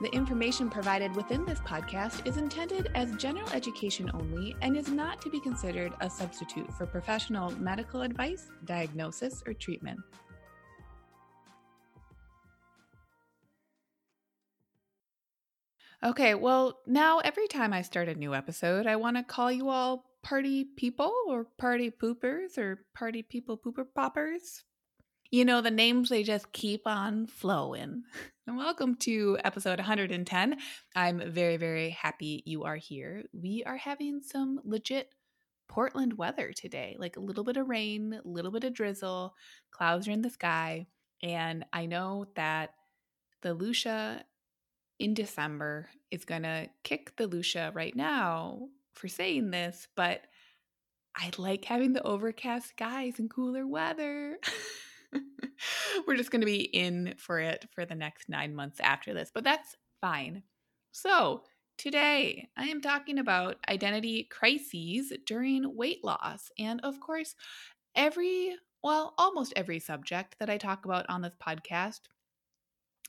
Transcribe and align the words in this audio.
The 0.00 0.14
information 0.14 0.70
provided 0.70 1.14
within 1.16 1.44
this 1.44 1.58
podcast 1.60 2.24
is 2.24 2.36
intended 2.36 2.88
as 2.94 3.16
general 3.16 3.48
education 3.50 4.08
only 4.14 4.54
and 4.62 4.76
is 4.76 4.88
not 4.88 5.20
to 5.22 5.30
be 5.30 5.40
considered 5.40 5.92
a 6.00 6.08
substitute 6.08 6.72
for 6.74 6.86
professional 6.86 7.50
medical 7.58 8.02
advice, 8.02 8.46
diagnosis, 8.64 9.42
or 9.44 9.54
treatment. 9.54 9.98
Okay, 16.04 16.36
well, 16.36 16.78
now 16.86 17.18
every 17.18 17.48
time 17.48 17.72
I 17.72 17.82
start 17.82 18.08
a 18.08 18.14
new 18.14 18.32
episode, 18.32 18.86
I 18.86 18.94
want 18.94 19.16
to 19.16 19.24
call 19.24 19.50
you 19.50 19.68
all 19.68 20.04
party 20.22 20.64
people 20.64 21.12
or 21.26 21.42
party 21.58 21.90
poopers 21.90 22.56
or 22.56 22.84
party 22.94 23.22
people 23.22 23.58
pooper 23.58 23.84
poppers. 23.96 24.62
You 25.30 25.44
know, 25.44 25.60
the 25.60 25.70
names, 25.70 26.08
they 26.08 26.22
just 26.22 26.52
keep 26.52 26.86
on 26.86 27.26
flowing. 27.26 28.04
And 28.46 28.56
welcome 28.56 28.94
to 29.00 29.36
episode 29.44 29.78
110. 29.78 30.56
I'm 30.96 31.30
very, 31.30 31.58
very 31.58 31.90
happy 31.90 32.42
you 32.46 32.64
are 32.64 32.76
here. 32.76 33.24
We 33.34 33.62
are 33.66 33.76
having 33.76 34.22
some 34.22 34.58
legit 34.64 35.14
Portland 35.68 36.16
weather 36.16 36.54
today, 36.54 36.96
like 36.98 37.18
a 37.18 37.20
little 37.20 37.44
bit 37.44 37.58
of 37.58 37.68
rain, 37.68 38.18
a 38.24 38.26
little 38.26 38.50
bit 38.50 38.64
of 38.64 38.72
drizzle, 38.72 39.34
clouds 39.70 40.08
are 40.08 40.12
in 40.12 40.22
the 40.22 40.30
sky. 40.30 40.86
And 41.22 41.66
I 41.74 41.84
know 41.84 42.28
that 42.36 42.70
the 43.42 43.52
Lucia 43.52 44.24
in 44.98 45.12
December 45.12 45.90
is 46.10 46.24
going 46.24 46.44
to 46.44 46.70
kick 46.84 47.16
the 47.16 47.26
Lucia 47.26 47.70
right 47.74 47.94
now 47.94 48.68
for 48.94 49.08
saying 49.08 49.50
this, 49.50 49.88
but 49.94 50.22
I 51.14 51.32
like 51.36 51.66
having 51.66 51.92
the 51.92 52.02
overcast 52.02 52.70
skies 52.70 53.18
and 53.18 53.28
cooler 53.28 53.66
weather. 53.66 54.38
We're 56.06 56.16
just 56.16 56.30
going 56.30 56.40
to 56.40 56.46
be 56.46 56.62
in 56.62 57.14
for 57.18 57.40
it 57.40 57.66
for 57.74 57.84
the 57.84 57.94
next 57.94 58.28
nine 58.28 58.54
months 58.54 58.80
after 58.80 59.14
this, 59.14 59.30
but 59.32 59.44
that's 59.44 59.74
fine. 60.00 60.42
So, 60.92 61.42
today 61.76 62.48
I 62.56 62.64
am 62.64 62.80
talking 62.80 63.18
about 63.18 63.56
identity 63.68 64.28
crises 64.30 65.12
during 65.26 65.76
weight 65.76 66.04
loss. 66.04 66.50
And 66.58 66.80
of 66.82 67.00
course, 67.00 67.34
every, 67.94 68.56
well, 68.82 69.14
almost 69.16 69.52
every 69.56 69.78
subject 69.78 70.36
that 70.40 70.50
I 70.50 70.58
talk 70.58 70.84
about 70.84 71.06
on 71.08 71.22
this 71.22 71.36
podcast 71.40 72.00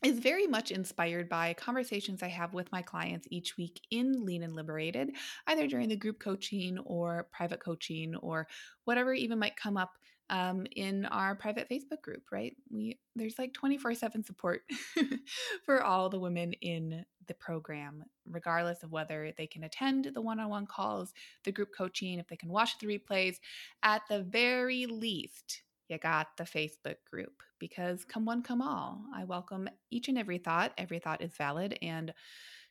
is 0.04 0.20
very 0.20 0.48
much 0.48 0.72
inspired 0.72 1.28
by 1.28 1.54
conversations 1.56 2.24
I 2.24 2.30
have 2.30 2.54
with 2.54 2.72
my 2.72 2.82
clients 2.82 3.28
each 3.32 3.58
week 3.58 3.82
in 3.92 4.26
Lean 4.26 4.44
and 4.44 4.56
Liberated, 4.56 5.12
either 5.48 5.68
during 5.68 5.90
the 5.90 5.98
group 5.98 6.20
coaching 6.20 6.78
or 6.80 7.28
private 7.34 7.60
coaching 7.60 8.16
or 8.16 8.48
whatever 8.86 9.14
even 9.14 9.40
might 9.40 9.58
come 9.58 9.76
up 9.76 9.92
um, 10.30 10.66
in 10.76 11.06
our 11.06 11.36
private 11.36 11.70
Facebook 11.70 12.02
group, 12.02 12.24
right? 12.32 12.56
We 12.70 13.00
there's 13.16 13.40
like 13.40 13.54
24/7 13.54 14.26
support 14.26 14.62
for 15.66 15.84
all 15.84 16.10
the 16.10 16.20
women 16.20 16.54
in 16.54 17.06
the 17.28 17.34
program, 17.36 18.04
regardless 18.28 18.84
of 18.84 18.92
whether 18.92 19.34
they 19.38 19.48
can 19.48 19.64
attend 19.64 20.12
the 20.14 20.22
one-on-one 20.22 20.66
calls, 20.68 21.14
the 21.44 21.52
group 21.52 21.70
coaching, 21.76 22.20
if 22.20 22.28
they 22.28 22.38
can 22.38 22.50
watch 22.50 22.78
the 22.80 22.88
replays. 22.88 23.38
At 23.84 24.02
the 24.10 24.24
very 24.24 24.86
least, 24.86 25.62
you 25.88 25.98
got 25.98 26.28
the 26.38 26.44
Facebook 26.44 26.98
group 27.10 27.44
because 27.60 28.06
come 28.06 28.26
one, 28.26 28.44
come 28.44 28.62
all. 28.62 29.02
I 29.14 29.26
welcome 29.26 29.70
each 29.92 30.08
and 30.08 30.18
every 30.18 30.38
thought. 30.38 30.74
Every 30.78 31.00
thought 31.00 31.22
is 31.22 31.36
valid 31.36 31.78
and 31.82 32.14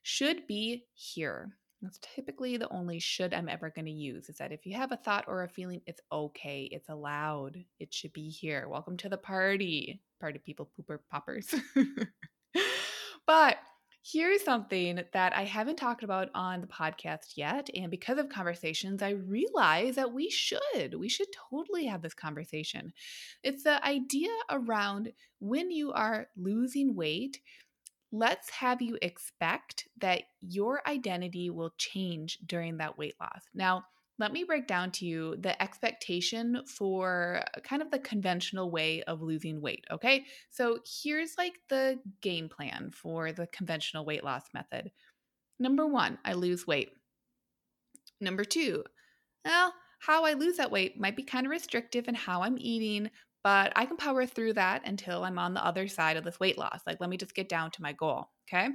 should 0.03 0.47
be 0.47 0.85
here. 0.95 1.57
That's 1.81 2.01
typically 2.15 2.57
the 2.57 2.69
only 2.71 2.99
should 2.99 3.33
I'm 3.33 3.49
ever 3.49 3.71
going 3.71 3.85
to 3.85 3.93
use 3.93 4.29
is 4.29 4.39
that 4.39 4.51
if 4.51 4.67
you 4.67 4.75
have 4.75 4.91
a 4.91 4.97
thought 4.97 5.27
or 5.29 5.45
a 5.45 5.49
feeling, 5.49 5.81
it's 5.87 6.01
okay. 6.11 6.69
It's 6.73 6.89
allowed. 6.89 7.65
It 7.79 7.95
should 7.95 8.13
be 8.13 8.29
here. 8.29 8.69
Welcome 8.69 8.97
to 8.99 9.09
the 9.09 9.17
party, 9.17 10.01
party 10.21 10.39
of 10.39 10.45
people, 10.45 10.69
pooper 10.77 10.99
poppers. 11.09 11.55
but 13.27 13.59
here's 14.03 14.43
something 14.43 15.05
that 15.13 15.37
I 15.37 15.45
haven't 15.45 15.77
talked 15.77 16.03
about 16.03 16.31
on 16.35 16.63
the 16.63 16.67
podcast 16.67 17.37
yet. 17.37 17.71
And 17.73 17.93
because 17.93 18.19
of 18.19 18.29
conversations, 18.29 19.01
I 19.01 19.11
realize 19.11 19.95
that 19.95 20.13
we 20.13 20.31
should. 20.31 20.95
We 20.99 21.09
should 21.09 21.29
totally 21.49 21.87
have 21.87 22.03
this 22.03 22.15
conversation. 22.15 22.93
It's 23.45 23.63
the 23.63 23.85
idea 23.87 24.31
around 24.51 25.13
when 25.39 25.71
you 25.71 25.93
are 25.93 26.27
losing 26.37 26.97
weight 26.97 27.39
let's 28.13 28.51
have 28.51 28.81
you 28.81 28.99
expect 29.03 29.89
that 30.01 30.23
your 30.41 30.83
identity 30.87 31.51
will 31.51 31.73
change 31.77 32.39
during 32.47 32.79
that 32.79 32.97
weight 32.97 33.15
loss. 33.21 33.43
Now, 33.55 33.85
let 34.19 34.33
me 34.33 34.43
break 34.43 34.67
down 34.67 34.91
to 34.93 35.07
you 35.07 35.37
the 35.37 35.61
expectation 35.63 36.63
for 36.67 37.43
uh, 37.57 37.61
kind 37.61 37.83
of 37.83 37.91
the 37.91 38.01
conventional 38.01 38.71
way 38.71 39.03
of 39.05 39.23
losing 39.23 39.61
weight. 39.61 39.85
Okay. 39.91 40.25
So 40.51 40.81
here's 41.03 41.39
like 41.39 41.55
the 41.69 42.01
game 42.21 42.49
plan 42.49 42.91
for 42.91 43.31
the 43.33 43.47
conventional 43.49 44.05
weight 44.05 44.25
loss 44.25 44.43
method. 44.53 44.91
Number 45.61 45.87
one, 45.87 46.19
I 46.25 46.33
lose 46.33 46.67
weight. 46.67 46.91
Number 48.21 48.45
two, 48.45 48.83
well, 49.45 49.73
how 50.01 50.25
I 50.25 50.33
lose 50.33 50.57
that 50.57 50.71
weight 50.71 50.99
might 50.99 51.17
be 51.17 51.23
kind 51.23 51.47
of 51.47 51.51
restrictive 51.51 52.09
in 52.09 52.15
how 52.15 52.43
I'm 52.43 52.57
eating, 52.59 53.11
but 53.49 53.73
I 53.77 53.87
can 53.87 53.97
power 53.97 54.27
through 54.27 54.53
that 54.53 54.87
until 54.87 55.25
I'm 55.25 55.39
on 55.39 55.55
the 55.55 55.65
other 55.65 55.89
side 55.89 56.19
of 56.19 56.25
this 56.25 56.39
weight 56.39 56.59
loss. 56.59 56.83
Like, 56.87 57.01
let 57.01 57.09
me 57.09 57.17
just 57.17 57.35
get 57.35 57.49
down 57.49 57.71
to 57.71 57.83
my 57.83 57.95
goal. 57.95 58.29
Okay. 58.47 58.69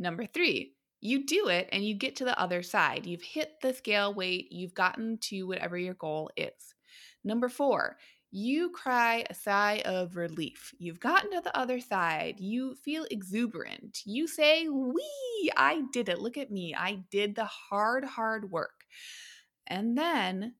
Number 0.00 0.26
three, 0.26 0.74
you 1.00 1.24
do 1.24 1.46
it 1.46 1.68
and 1.70 1.84
you 1.84 1.94
get 1.94 2.16
to 2.16 2.24
the 2.24 2.36
other 2.36 2.64
side. 2.64 3.06
You've 3.06 3.22
hit 3.22 3.52
the 3.62 3.72
scale 3.72 4.12
weight, 4.12 4.50
you've 4.50 4.74
gotten 4.74 5.18
to 5.28 5.44
whatever 5.44 5.78
your 5.78 5.94
goal 5.94 6.28
is. 6.36 6.74
Number 7.22 7.48
four, 7.48 7.98
you 8.32 8.70
cry 8.70 9.24
a 9.30 9.34
sigh 9.34 9.80
of 9.84 10.16
relief. 10.16 10.74
You've 10.80 10.98
gotten 10.98 11.30
to 11.30 11.40
the 11.44 11.56
other 11.56 11.78
side. 11.78 12.40
You 12.40 12.74
feel 12.74 13.06
exuberant. 13.12 14.00
You 14.04 14.26
say, 14.26 14.66
Wee, 14.66 15.52
I 15.56 15.84
did 15.92 16.08
it. 16.08 16.18
Look 16.18 16.36
at 16.36 16.50
me. 16.50 16.74
I 16.76 17.04
did 17.12 17.36
the 17.36 17.44
hard, 17.44 18.02
hard 18.02 18.50
work. 18.50 18.82
And 19.68 19.96
then 19.96 20.54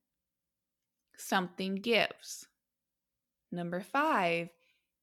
something 1.16 1.74
gives. 1.74 2.46
Number 3.52 3.80
five, 3.80 4.48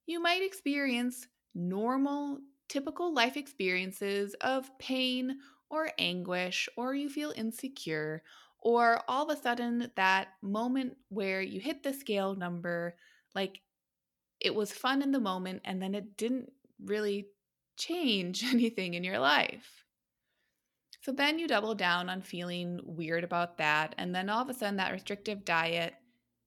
you 0.05 0.21
might 0.21 0.41
experience 0.41 1.27
normal, 1.53 2.39
typical 2.69 3.13
life 3.13 3.37
experiences 3.37 4.33
of 4.41 4.77
pain 4.79 5.39
or 5.69 5.89
anguish, 5.97 6.69
or 6.77 6.95
you 6.95 7.09
feel 7.09 7.33
insecure, 7.35 8.23
or 8.59 9.01
all 9.07 9.29
of 9.29 9.37
a 9.37 9.41
sudden 9.41 9.91
that 9.95 10.29
moment 10.41 10.95
where 11.09 11.41
you 11.41 11.59
hit 11.59 11.83
the 11.83 11.93
scale 11.93 12.35
number, 12.35 12.95
like 13.35 13.61
it 14.39 14.53
was 14.55 14.71
fun 14.71 15.01
in 15.01 15.11
the 15.11 15.19
moment 15.19 15.61
and 15.65 15.81
then 15.81 15.93
it 15.95 16.15
didn't 16.15 16.51
really 16.83 17.27
change 17.77 18.43
anything 18.51 18.93
in 18.93 19.03
your 19.03 19.19
life. 19.19 19.83
So 21.01 21.11
then 21.13 21.39
you 21.39 21.47
double 21.47 21.75
down 21.75 22.09
on 22.09 22.21
feeling 22.21 22.81
weird 22.83 23.23
about 23.23 23.57
that. 23.59 23.95
And 23.97 24.13
then 24.13 24.29
all 24.29 24.41
of 24.41 24.49
a 24.49 24.53
sudden, 24.53 24.75
that 24.75 24.91
restrictive 24.91 25.45
diet 25.45 25.93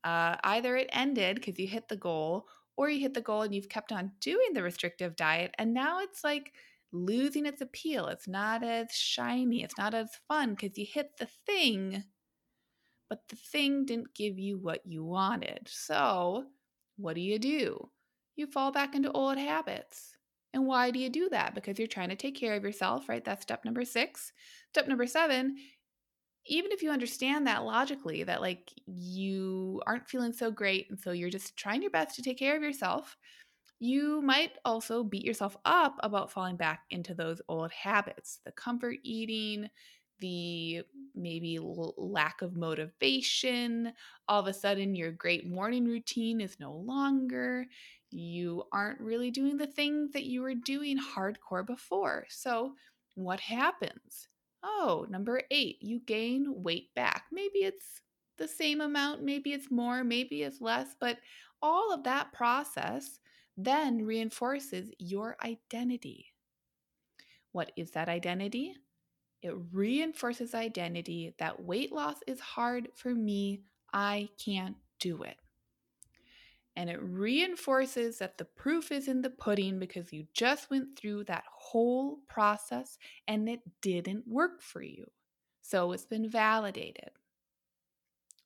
uh, 0.05 0.37
either 0.45 0.77
it 0.77 0.91
ended 0.93 1.37
because 1.37 1.59
you 1.59 1.67
hit 1.67 1.89
the 1.89 1.97
goal, 1.97 2.47
or 2.77 2.89
you 2.89 3.01
hit 3.01 3.15
the 3.15 3.21
goal 3.21 3.43
and 3.43 3.55
you've 3.55 3.69
kept 3.69 3.93
on 3.93 4.13
doing 4.21 4.53
the 4.55 4.63
restrictive 4.63 5.17
diet, 5.17 5.55
and 5.59 5.75
now 5.75 6.01
it's 6.01 6.25
like 6.25 6.53
losing 6.93 7.47
its 7.47 7.61
appeal. 7.61 8.07
It's 8.07 8.29
not 8.29 8.63
as 8.63 8.93
shiny, 8.93 9.63
it's 9.63 9.79
not 9.79 9.95
as 9.95 10.11
fun 10.29 10.55
because 10.55 10.79
you 10.79 10.87
hit 10.91 11.17
the 11.19 11.29
thing, 11.47 12.05
but 13.09 13.21
the 13.29 13.37
thing 13.37 13.85
didn't 13.85 14.15
give 14.15 14.39
you 14.39 14.59
what 14.59 14.81
you 14.85 15.05
wanted. 15.05 15.69
So, 15.69 16.45
what 16.97 17.15
do 17.15 17.21
you 17.21 17.39
do? 17.39 17.91
You 18.37 18.47
fall 18.47 18.73
back 18.73 18.95
into 18.95 19.13
old 19.13 19.37
habits. 19.37 20.17
And 20.53 20.67
why 20.67 20.91
do 20.91 20.99
you 20.99 21.11
do 21.11 21.29
that? 21.29 21.55
Because 21.55 21.79
you're 21.79 21.87
trying 21.87 22.09
to 22.09 22.17
take 22.17 22.35
care 22.35 22.55
of 22.55 22.65
yourself, 22.65 23.09
right? 23.09 23.25
That's 23.25 23.43
step 23.43 23.65
number 23.65 23.85
six. 23.85 24.33
Step 24.71 24.89
number 24.89 25.07
seven 25.07 25.57
even 26.47 26.73
if 26.73 26.83
you 26.83 26.91
understand 26.91 27.47
that 27.47 27.65
logically, 27.65 28.25
that 28.25 28.41
like 28.41 28.73
you 28.87 29.83
aren't 29.87 30.09
feeling 30.09 30.33
so 30.33 30.51
great, 30.51 30.89
and 30.91 30.99
so 31.01 31.13
you're 31.13 31.31
just 31.31 31.57
trying 31.57 31.83
your 31.83 31.91
best 31.91 32.17
to 32.17 32.23
take 32.23 32.39
care 32.39 32.57
of 32.57 32.63
yourself, 32.63 33.17
you 33.79 34.21
might 34.23 34.59
also 34.65 35.03
beat 35.03 35.25
yourself 35.25 35.57
up 35.65 35.97
about 36.03 36.31
falling 36.31 36.57
back 36.57 36.85
into 36.91 37.15
those 37.15 37.41
old 37.49 37.73
habits 37.73 38.41
the 38.45 38.53
comfort 38.53 38.97
eating, 39.03 39.69
the 40.19 40.83
maybe 41.15 41.57
l- 41.57 41.95
lack 41.97 42.43
of 42.43 42.57
motivation. 42.57 43.93
All 44.29 44.41
of 44.41 44.47
a 44.47 44.53
sudden, 44.53 44.95
your 44.95 45.13
great 45.13 45.47
morning 45.47 45.87
routine 45.87 46.41
is 46.41 46.61
no 46.61 46.73
longer. 46.75 47.67
You 48.11 48.65
aren't 48.73 49.01
really 49.01 49.31
doing 49.31 49.57
the 49.57 49.67
things 49.67 50.13
that 50.13 50.25
you 50.27 50.43
were 50.43 50.55
doing 50.55 50.99
hardcore 50.99 51.67
before. 51.67 52.27
So, 52.29 52.75
what 53.15 53.41
happens? 53.41 54.29
Oh, 54.63 55.07
number 55.11 55.43
eight, 55.51 55.83
you 55.83 56.01
gain 56.01 56.63
weight 56.63 56.95
back. 56.95 57.25
Maybe 57.33 57.61
it's 57.61 58.03
the 58.39 58.49
same 58.49 58.81
amount, 58.81 59.23
maybe 59.23 59.53
it's 59.53 59.71
more, 59.71 60.03
maybe 60.05 60.43
it's 60.43 60.61
less, 60.61 60.95
but 60.99 61.19
all 61.63 61.93
of 61.93 62.05
that 62.05 62.33
process 62.33 63.19
then 63.57 64.05
reinforces 64.05 64.91
your 64.99 65.37
identity. 65.45 66.33
What 67.53 67.73
is 67.77 67.93
that 67.93 68.09
identity? 68.09 68.75
It 69.43 69.55
reinforces 69.73 70.55
identity 70.55 71.35
that 71.39 71.63
weight 71.63 71.93
loss 71.93 72.19
is 72.27 72.41
hard 72.41 72.91
for 72.95 73.15
me. 73.15 73.65
I 73.93 74.31
can't 74.39 74.77
do 75.01 75.23
it. 75.25 75.40
And 76.77 76.89
it 76.89 77.01
reinforces 77.03 78.19
that 78.19 78.39
the 78.39 78.45
proof 78.45 78.93
is 78.93 79.09
in 79.09 79.23
the 79.23 79.31
pudding 79.31 79.79
because 79.79 80.13
you 80.13 80.27
just 80.33 80.71
went 80.71 80.97
through 80.97 81.25
that 81.25 81.45
whole 81.53 82.21
process 82.29 82.97
and 83.27 83.49
it 83.49 83.61
didn't 83.83 84.27
work 84.27 84.63
for 84.63 84.83
you. 84.83 85.07
So 85.63 85.93
it's 85.93 86.07
been 86.07 86.31
validated. 86.31 87.11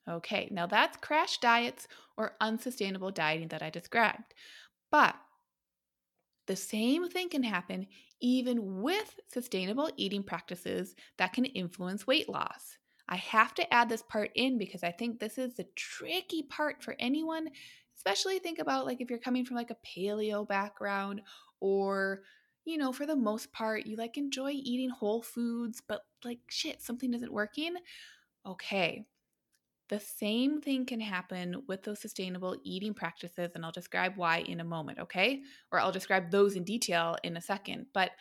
Okay, 0.08 0.48
now 0.50 0.66
that's 0.66 0.96
crash 0.98 1.38
diets 1.38 1.88
or 2.16 2.36
unsustainable 2.40 3.10
dieting 3.10 3.48
that 3.48 3.62
I 3.62 3.70
described. 3.70 4.34
But 4.90 5.14
the 6.46 6.56
same 6.56 7.08
thing 7.08 7.30
can 7.30 7.42
happen 7.42 7.86
even 8.20 8.82
with 8.82 9.18
sustainable 9.28 9.90
eating 9.96 10.22
practices 10.22 10.94
that 11.18 11.32
can 11.32 11.44
influence 11.44 12.06
weight 12.06 12.28
loss. 12.28 12.78
I 13.08 13.16
have 13.16 13.54
to 13.54 13.74
add 13.74 13.88
this 13.88 14.02
part 14.02 14.30
in 14.34 14.56
because 14.56 14.82
I 14.82 14.90
think 14.90 15.18
this 15.18 15.36
is 15.36 15.54
the 15.54 15.66
tricky 15.76 16.42
part 16.42 16.82
for 16.82 16.96
anyone, 16.98 17.48
especially 18.04 18.38
think 18.38 18.58
about 18.58 18.86
like 18.86 19.00
if 19.00 19.08
you're 19.08 19.18
coming 19.18 19.44
from 19.44 19.56
like 19.56 19.70
a 19.70 19.76
paleo 19.86 20.46
background 20.46 21.22
or 21.60 22.20
you 22.66 22.78
know, 22.78 22.92
for 22.92 23.04
the 23.04 23.16
most 23.16 23.52
part, 23.52 23.86
you 23.86 23.96
like 23.96 24.16
enjoy 24.16 24.50
eating 24.50 24.88
whole 24.88 25.20
foods, 25.20 25.82
but 25.86 26.00
like 26.24 26.38
shit, 26.48 26.80
something 26.80 27.12
isn't 27.12 27.32
working. 27.32 27.74
Okay, 28.46 29.04
the 29.88 30.00
same 30.00 30.60
thing 30.62 30.86
can 30.86 31.00
happen 31.00 31.62
with 31.68 31.82
those 31.82 32.00
sustainable 32.00 32.56
eating 32.64 32.94
practices, 32.94 33.50
and 33.54 33.64
I'll 33.64 33.72
describe 33.72 34.16
why 34.16 34.38
in 34.38 34.60
a 34.60 34.64
moment, 34.64 34.98
okay? 34.98 35.42
Or 35.70 35.78
I'll 35.78 35.92
describe 35.92 36.30
those 36.30 36.56
in 36.56 36.64
detail 36.64 37.16
in 37.22 37.36
a 37.36 37.40
second. 37.40 37.86
But 37.92 38.12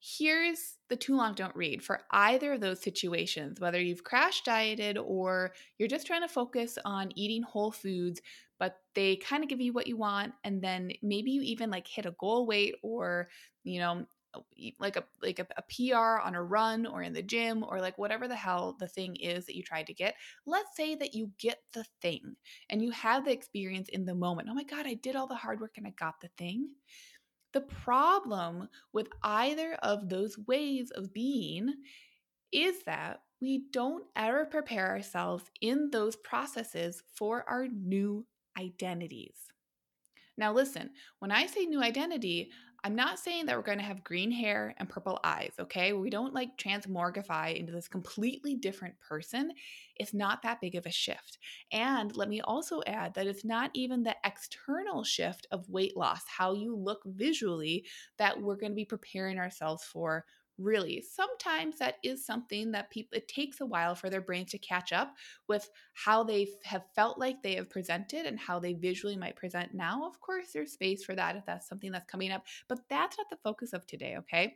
here's 0.00 0.76
the 0.88 0.96
too 0.96 1.16
long 1.16 1.34
don't 1.34 1.56
read 1.56 1.82
for 1.82 2.00
either 2.10 2.54
of 2.54 2.60
those 2.60 2.82
situations, 2.82 3.60
whether 3.60 3.80
you've 3.80 4.04
crash 4.04 4.42
dieted 4.42 4.98
or 4.98 5.52
you're 5.78 5.88
just 5.88 6.06
trying 6.06 6.22
to 6.22 6.28
focus 6.28 6.78
on 6.84 7.12
eating 7.14 7.42
whole 7.42 7.70
foods, 7.70 8.20
but 8.58 8.76
they 8.94 9.16
kind 9.16 9.42
of 9.42 9.48
give 9.48 9.60
you 9.60 9.72
what 9.72 9.86
you 9.86 9.96
want. 9.96 10.32
And 10.44 10.62
then 10.62 10.92
maybe 11.02 11.30
you 11.30 11.42
even 11.42 11.70
like 11.70 11.86
hit 11.86 12.06
a 12.06 12.14
goal 12.18 12.46
weight 12.46 12.76
or, 12.82 13.28
you 13.64 13.80
know, 13.80 14.06
uh, 14.34 14.40
like 14.78 14.96
a 14.96 15.04
like 15.22 15.38
a, 15.38 15.46
a, 15.56 15.62
PR 15.62 16.20
on 16.20 16.34
a 16.34 16.42
run 16.42 16.86
or 16.86 17.02
in 17.02 17.12
the 17.12 17.22
gym 17.22 17.64
or 17.66 17.80
like 17.80 17.96
whatever 17.98 18.26
the 18.26 18.34
hell 18.34 18.76
the 18.78 18.88
thing 18.88 19.16
is 19.16 19.46
that 19.46 19.56
you 19.56 19.62
tried 19.62 19.86
to 19.86 19.94
get. 19.94 20.14
Let's 20.46 20.76
say 20.76 20.94
that 20.96 21.14
you 21.14 21.30
get 21.38 21.58
the 21.72 21.84
thing 22.02 22.36
and 22.70 22.82
you 22.82 22.90
have 22.90 23.24
the 23.24 23.32
experience 23.32 23.88
in 23.90 24.04
the 24.04 24.14
moment. 24.14 24.48
Oh 24.50 24.54
my 24.54 24.64
god, 24.64 24.86
I 24.86 24.94
did 24.94 25.16
all 25.16 25.26
the 25.26 25.34
hard 25.34 25.60
work 25.60 25.74
and 25.76 25.86
I 25.86 25.90
got 25.90 26.20
the 26.20 26.30
thing. 26.36 26.68
The 27.52 27.62
problem 27.62 28.68
with 28.92 29.08
either 29.22 29.74
of 29.82 30.08
those 30.08 30.36
ways 30.46 30.90
of 30.90 31.14
being 31.14 31.72
is 32.50 32.82
that 32.84 33.20
we 33.40 33.64
don't 33.72 34.04
ever 34.16 34.44
prepare 34.46 34.88
ourselves 34.88 35.44
in 35.60 35.90
those 35.90 36.16
processes 36.16 37.02
for 37.14 37.44
our 37.48 37.68
new 37.68 38.24
identities. 38.58 39.36
Now, 40.36 40.52
listen, 40.52 40.90
when 41.20 41.30
I 41.30 41.46
say 41.46 41.64
new 41.64 41.82
identity, 41.82 42.50
I'm 42.86 42.96
not 42.96 43.18
saying 43.18 43.46
that 43.46 43.56
we're 43.56 43.62
going 43.62 43.78
to 43.78 43.84
have 43.84 44.04
green 44.04 44.30
hair 44.30 44.74
and 44.76 44.88
purple 44.88 45.18
eyes, 45.24 45.52
okay? 45.58 45.94
We 45.94 46.10
don't 46.10 46.34
like 46.34 46.58
transmorgify 46.58 47.56
into 47.56 47.72
this 47.72 47.88
completely 47.88 48.56
different 48.56 48.94
person. 49.00 49.52
It's 49.96 50.12
not 50.12 50.42
that 50.42 50.60
big 50.60 50.74
of 50.74 50.84
a 50.84 50.90
shift. 50.90 51.38
And 51.72 52.14
let 52.14 52.28
me 52.28 52.42
also 52.42 52.82
add 52.86 53.14
that 53.14 53.26
it's 53.26 53.44
not 53.44 53.70
even 53.72 54.02
the 54.02 54.16
external 54.26 55.02
shift 55.02 55.46
of 55.50 55.70
weight 55.70 55.96
loss, 55.96 56.22
how 56.26 56.52
you 56.52 56.76
look 56.76 57.00
visually, 57.06 57.86
that 58.18 58.38
we're 58.38 58.56
going 58.56 58.72
to 58.72 58.76
be 58.76 58.84
preparing 58.84 59.38
ourselves 59.38 59.82
for 59.84 60.26
really 60.58 61.02
sometimes 61.02 61.78
that 61.78 61.96
is 62.04 62.24
something 62.24 62.70
that 62.70 62.90
people 62.90 63.16
it 63.16 63.26
takes 63.28 63.60
a 63.60 63.66
while 63.66 63.94
for 63.94 64.08
their 64.08 64.20
brains 64.20 64.50
to 64.50 64.58
catch 64.58 64.92
up 64.92 65.14
with 65.48 65.68
how 65.94 66.22
they 66.22 66.46
have 66.62 66.84
felt 66.94 67.18
like 67.18 67.42
they 67.42 67.54
have 67.56 67.68
presented 67.68 68.26
and 68.26 68.38
how 68.38 68.58
they 68.58 68.72
visually 68.72 69.16
might 69.16 69.36
present 69.36 69.74
now. 69.74 70.06
Of 70.06 70.20
course 70.20 70.48
there's 70.52 70.72
space 70.72 71.04
for 71.04 71.14
that 71.16 71.36
if 71.36 71.44
that's 71.44 71.68
something 71.68 71.90
that's 71.90 72.10
coming 72.10 72.30
up 72.30 72.44
but 72.68 72.80
that's 72.88 73.18
not 73.18 73.28
the 73.30 73.38
focus 73.42 73.72
of 73.72 73.86
today 73.86 74.16
okay? 74.18 74.54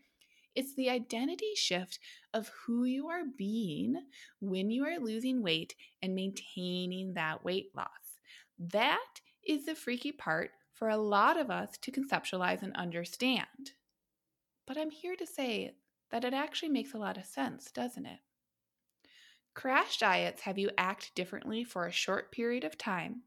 It's 0.54 0.74
the 0.74 0.90
identity 0.90 1.52
shift 1.54 2.00
of 2.34 2.50
who 2.66 2.84
you 2.84 3.08
are 3.08 3.22
being 3.36 3.94
when 4.40 4.70
you 4.70 4.84
are 4.86 4.98
losing 4.98 5.42
weight 5.42 5.74
and 6.02 6.14
maintaining 6.14 7.14
that 7.14 7.44
weight 7.44 7.70
loss. 7.76 7.86
That 8.58 9.20
is 9.46 9.66
the 9.66 9.76
freaky 9.76 10.10
part 10.10 10.50
for 10.72 10.88
a 10.88 10.96
lot 10.96 11.38
of 11.38 11.50
us 11.50 11.78
to 11.82 11.92
conceptualize 11.92 12.62
and 12.62 12.74
understand. 12.76 13.72
But 14.66 14.78
I'm 14.78 14.90
here 14.90 15.16
to 15.16 15.26
say 15.26 15.74
that 16.10 16.24
it 16.24 16.34
actually 16.34 16.70
makes 16.70 16.94
a 16.94 16.98
lot 16.98 17.16
of 17.16 17.24
sense, 17.24 17.70
doesn't 17.70 18.06
it? 18.06 18.18
Crash 19.54 19.98
diets 19.98 20.42
have 20.42 20.58
you 20.58 20.70
act 20.78 21.14
differently 21.14 21.64
for 21.64 21.86
a 21.86 21.92
short 21.92 22.30
period 22.30 22.64
of 22.64 22.78
time. 22.78 23.22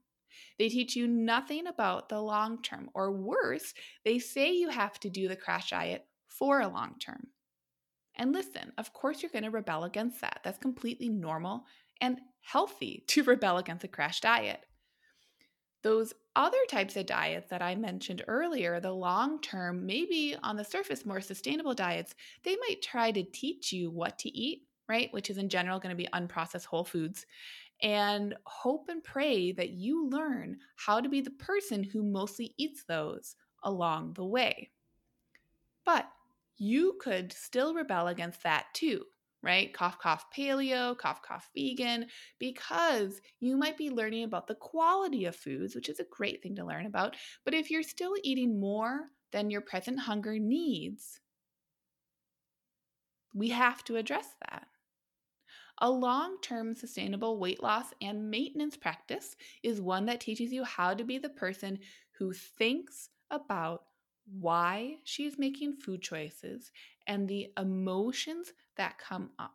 They 0.58 0.70
teach 0.70 0.96
you 0.96 1.08
nothing 1.08 1.68
about 1.68 2.10
the 2.10 2.22
long 2.22 2.62
term, 2.62 2.90
or 2.94 3.12
worse, 3.12 3.74
they 4.06 4.20
say 4.20 4.52
you 4.52 4.70
have 4.70 5.00
to 5.02 5.10
do 5.10 5.28
the 5.28 5.36
crash 5.36 5.72
diet 5.72 6.06
for 6.28 6.62
a 6.62 6.68
long 6.68 6.96
term. 7.00 7.28
And 8.16 8.32
listen, 8.32 8.72
of 8.78 8.94
course, 8.94 9.22
you're 9.22 9.32
going 9.32 9.44
to 9.44 9.50
rebel 9.50 9.84
against 9.84 10.22
that. 10.22 10.40
That's 10.44 10.58
completely 10.58 11.10
normal 11.10 11.66
and 12.00 12.20
healthy 12.42 13.04
to 13.08 13.24
rebel 13.26 13.58
against 13.58 13.84
a 13.84 13.88
crash 13.88 14.22
diet. 14.22 14.66
Those 15.84 16.14
other 16.36 16.58
types 16.70 16.96
of 16.96 17.06
diets 17.06 17.50
that 17.50 17.62
I 17.62 17.76
mentioned 17.76 18.24
earlier, 18.28 18.80
the 18.80 18.92
long 18.92 19.42
term, 19.42 19.86
maybe 19.86 20.36
on 20.44 20.56
the 20.56 20.64
surface 20.64 21.06
more 21.06 21.22
sustainable 21.22 21.74
diets, 21.74 22.16
they 22.44 22.56
might 22.56 22.82
try 22.82 23.12
to 23.12 23.24
teach 23.24 23.74
you 23.74 23.90
what 23.90 24.18
to 24.20 24.30
eat, 24.30 24.64
right? 24.88 25.12
Which 25.12 25.30
is 25.30 25.38
in 25.38 25.50
general 25.50 25.80
going 25.80 25.96
to 25.96 26.04
be 26.04 26.10
unprocessed 26.14 26.66
whole 26.66 26.86
foods. 26.86 27.26
And 27.84 28.36
hope 28.46 28.90
and 28.90 29.04
pray 29.04 29.52
that 29.54 29.72
you 29.72 30.08
learn 30.08 30.60
how 30.76 31.02
to 31.02 31.10
be 31.10 31.20
the 31.20 31.32
person 31.32 31.84
who 31.84 32.04
mostly 32.04 32.54
eats 32.58 32.84
those 32.84 33.36
along 33.64 34.14
the 34.14 34.26
way. 34.26 34.70
But 35.84 36.08
you 36.58 36.98
could 37.02 37.34
still 37.34 37.74
rebel 37.74 38.08
against 38.08 38.44
that 38.44 38.68
too 38.74 39.04
right? 39.44 39.74
Cough, 39.74 40.00
cough, 40.00 40.26
paleo, 40.36 40.98
cough, 40.98 41.22
cough, 41.22 41.50
vegan, 41.56 42.08
because 42.40 43.22
you 43.40 43.58
might 43.58 43.78
be 43.78 43.90
learning 43.90 44.24
about 44.24 44.48
the 44.48 44.56
quality 44.56 45.26
of 45.26 45.36
foods, 45.36 45.76
which 45.76 45.90
is 45.90 46.00
a 46.00 46.06
great 46.12 46.42
thing 46.44 46.56
to 46.56 46.66
learn 46.66 46.86
about. 46.86 47.16
But 47.44 47.54
if 47.54 47.72
you're 47.72 47.84
still 47.84 48.16
eating 48.24 48.60
more 48.60 49.10
than 49.32 49.50
your 49.50 49.62
present 49.62 50.00
hunger 50.00 50.38
needs, 50.38 51.20
we 53.34 53.50
have 53.50 53.84
to 53.86 53.96
address 53.96 54.28
that. 54.50 54.68
A 55.80 55.90
long 55.90 56.38
term 56.42 56.76
sustainable 56.76 57.40
weight 57.40 57.64
loss 57.64 57.88
and 58.02 58.30
maintenance 58.30 58.78
practice 58.78 59.36
is 59.64 59.82
one 59.82 60.06
that 60.06 60.20
teaches 60.20 60.54
you 60.54 60.64
how 60.64 60.94
to 60.94 61.04
be 61.04 61.18
the 61.18 61.30
person 61.30 61.80
who 62.20 62.34
thinks 62.34 63.10
about 63.32 63.86
why 64.40 64.98
she's 65.04 65.40
making 65.40 65.74
food 65.74 66.02
choices 66.02 66.72
and 67.08 67.28
the 67.28 67.52
emotions 67.58 68.54
that 68.82 68.98
come 68.98 69.30
up. 69.38 69.54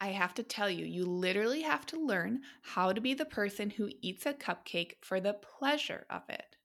I 0.00 0.08
have 0.08 0.32
to 0.34 0.42
tell 0.42 0.70
you, 0.70 0.86
you 0.86 1.04
literally 1.04 1.60
have 1.60 1.84
to 1.86 2.02
learn 2.02 2.40
how 2.62 2.94
to 2.94 3.02
be 3.02 3.12
the 3.12 3.26
person 3.26 3.68
who 3.68 3.90
eats 4.00 4.24
a 4.24 4.32
cupcake 4.32 4.92
for 5.02 5.20
the 5.20 5.34
pleasure 5.34 6.06
of 6.08 6.22
it, 6.30 6.56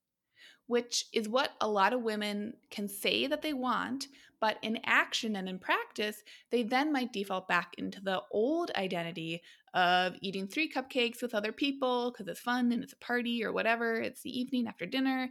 which 0.67 1.07
is 1.11 1.27
what 1.27 1.51
a 1.59 1.67
lot 1.67 1.91
of 1.91 2.01
women 2.01 2.53
can 2.71 2.87
say 2.87 3.27
that 3.27 3.41
they 3.41 3.51
want, 3.51 4.07
but 4.39 4.57
in 4.61 4.79
action 4.85 5.35
and 5.35 5.49
in 5.49 5.59
practice, 5.59 6.23
they 6.49 6.63
then 6.63 6.93
might 6.93 7.11
default 7.11 7.49
back 7.49 7.73
into 7.77 7.99
the 7.99 8.21
old 8.31 8.71
identity 8.77 9.41
of 9.73 10.15
eating 10.21 10.47
three 10.47 10.71
cupcakes 10.71 11.21
with 11.21 11.35
other 11.35 11.51
people 11.51 12.11
because 12.11 12.29
it's 12.29 12.39
fun 12.39 12.71
and 12.71 12.83
it's 12.83 12.93
a 12.93 13.05
party 13.05 13.43
or 13.43 13.51
whatever, 13.51 13.95
it's 13.95 14.21
the 14.21 14.39
evening 14.39 14.65
after 14.65 14.85
dinner 14.85 15.29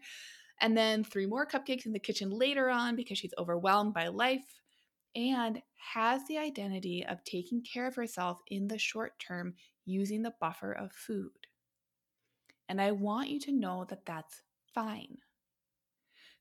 and 0.60 0.76
then 0.76 1.04
three 1.04 1.26
more 1.26 1.46
cupcakes 1.46 1.86
in 1.86 1.92
the 1.92 1.98
kitchen 1.98 2.30
later 2.30 2.68
on 2.68 2.96
because 2.96 3.18
she's 3.18 3.34
overwhelmed 3.38 3.94
by 3.94 4.08
life. 4.08 4.57
And 5.14 5.62
has 5.94 6.26
the 6.26 6.38
identity 6.38 7.04
of 7.06 7.24
taking 7.24 7.62
care 7.62 7.86
of 7.86 7.94
herself 7.94 8.40
in 8.48 8.68
the 8.68 8.78
short 8.78 9.18
term 9.18 9.54
using 9.84 10.22
the 10.22 10.34
buffer 10.40 10.72
of 10.72 10.92
food. 10.92 11.30
And 12.68 12.80
I 12.80 12.92
want 12.92 13.30
you 13.30 13.40
to 13.40 13.52
know 13.52 13.86
that 13.88 14.04
that's 14.04 14.42
fine. 14.74 15.18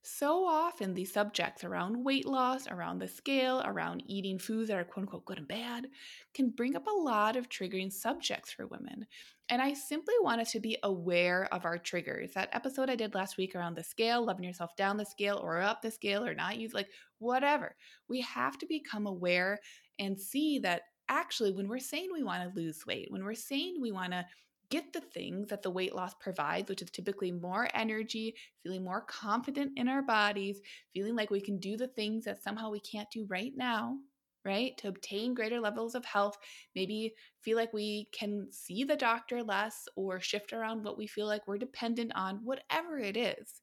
So 0.09 0.45
often, 0.47 0.93
these 0.93 1.11
subjects 1.11 1.65
around 1.65 2.05
weight 2.05 2.25
loss, 2.25 2.65
around 2.67 2.99
the 2.99 3.09
scale, 3.09 3.61
around 3.65 4.03
eating 4.05 4.39
foods 4.39 4.69
that 4.69 4.77
are 4.77 4.85
quote 4.85 5.03
unquote 5.03 5.25
good 5.25 5.37
and 5.37 5.47
bad 5.47 5.87
can 6.33 6.49
bring 6.49 6.77
up 6.77 6.87
a 6.87 6.91
lot 6.91 7.35
of 7.35 7.49
triggering 7.49 7.91
subjects 7.91 8.53
for 8.53 8.67
women. 8.67 9.05
And 9.49 9.61
I 9.61 9.73
simply 9.73 10.13
wanted 10.21 10.47
to 10.47 10.61
be 10.61 10.77
aware 10.83 11.53
of 11.53 11.65
our 11.65 11.77
triggers. 11.77 12.31
That 12.33 12.47
episode 12.53 12.89
I 12.89 12.95
did 12.95 13.15
last 13.15 13.37
week 13.37 13.53
around 13.53 13.75
the 13.75 13.83
scale, 13.83 14.25
loving 14.25 14.45
yourself 14.45 14.77
down 14.77 14.95
the 14.95 15.05
scale 15.05 15.41
or 15.43 15.59
up 15.59 15.81
the 15.81 15.91
scale 15.91 16.25
or 16.25 16.33
not 16.33 16.57
use, 16.57 16.73
like 16.73 16.87
whatever. 17.19 17.75
We 18.09 18.21
have 18.21 18.57
to 18.59 18.65
become 18.67 19.07
aware 19.07 19.59
and 19.99 20.19
see 20.19 20.59
that 20.59 20.83
actually, 21.09 21.51
when 21.51 21.67
we're 21.67 21.79
saying 21.79 22.09
we 22.11 22.23
want 22.23 22.43
to 22.43 22.59
lose 22.59 22.85
weight, 22.85 23.07
when 23.09 23.23
we're 23.23 23.33
saying 23.33 23.77
we 23.81 23.91
want 23.91 24.11
to 24.11 24.25
get 24.69 24.91
the 24.91 25.01
things 25.01 25.47
that 25.47 25.61
the 25.61 25.71
weight 25.71 25.95
loss 25.95 26.13
provides, 26.19 26.69
which 26.69 26.81
is 26.81 26.91
typically 26.91 27.31
more 27.31 27.69
energy, 27.73 28.35
feeling 28.63 28.83
more 28.83 29.01
confident 29.01 29.71
in 29.77 29.87
our 29.87 30.01
bodies, 30.01 30.59
feeling 30.93 31.15
like 31.15 31.31
we 31.31 31.39
can 31.39 31.57
do 31.57 31.77
the 31.77 31.87
things 31.87 32.25
that 32.25 32.43
somehow 32.43 32.69
we 32.69 32.81
can't 32.81 33.09
do 33.13 33.25
right 33.29 33.53
now, 33.55 33.95
right? 34.43 34.77
To 34.79 34.89
obtain 34.89 35.33
greater 35.33 35.61
levels 35.61 35.95
of 35.95 36.03
health, 36.03 36.37
maybe 36.75 37.13
feel 37.41 37.55
like 37.55 37.71
we 37.71 38.09
can 38.11 38.47
see 38.51 38.83
the 38.83 38.97
doctor 38.97 39.41
less 39.41 39.87
or 39.95 40.19
shift 40.19 40.51
around 40.51 40.83
what 40.83 40.97
we 40.97 41.07
feel 41.07 41.27
like 41.27 41.47
we're 41.47 41.57
dependent 41.57 42.11
on, 42.15 42.41
whatever 42.43 42.97
it 42.97 43.15
is. 43.15 43.61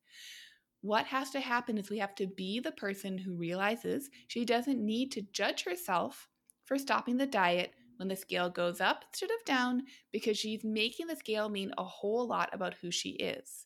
What 0.85 1.07
has 1.07 1.31
to 1.31 1.41
happen 1.41 1.79
is 1.79 1.89
we 1.89 2.01
have 2.01 2.15
to 2.17 2.27
be 2.27 2.61
the 2.61 2.71
person 2.71 3.17
who 3.17 3.39
realizes 3.39 4.11
she 4.29 4.45
doesn't 4.45 4.85
need 4.85 5.13
to 5.13 5.23
judge 5.33 5.65
herself 5.65 6.29
for 6.67 6.77
stopping 6.77 7.17
the 7.17 7.25
diet 7.25 7.73
when 7.97 8.09
the 8.09 8.17
scale 8.17 8.51
goes 8.51 8.83
up 8.83 9.03
instead 9.09 9.31
of 9.31 9.43
down 9.47 9.85
because 10.13 10.37
she's 10.37 10.63
making 10.63 11.07
the 11.07 11.17
scale 11.17 11.49
mean 11.49 11.73
a 11.79 11.85
whole 11.85 12.27
lot 12.29 12.51
about 12.53 12.75
who 12.83 12.91
she 12.91 13.13
is. 13.13 13.65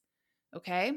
Okay? 0.54 0.92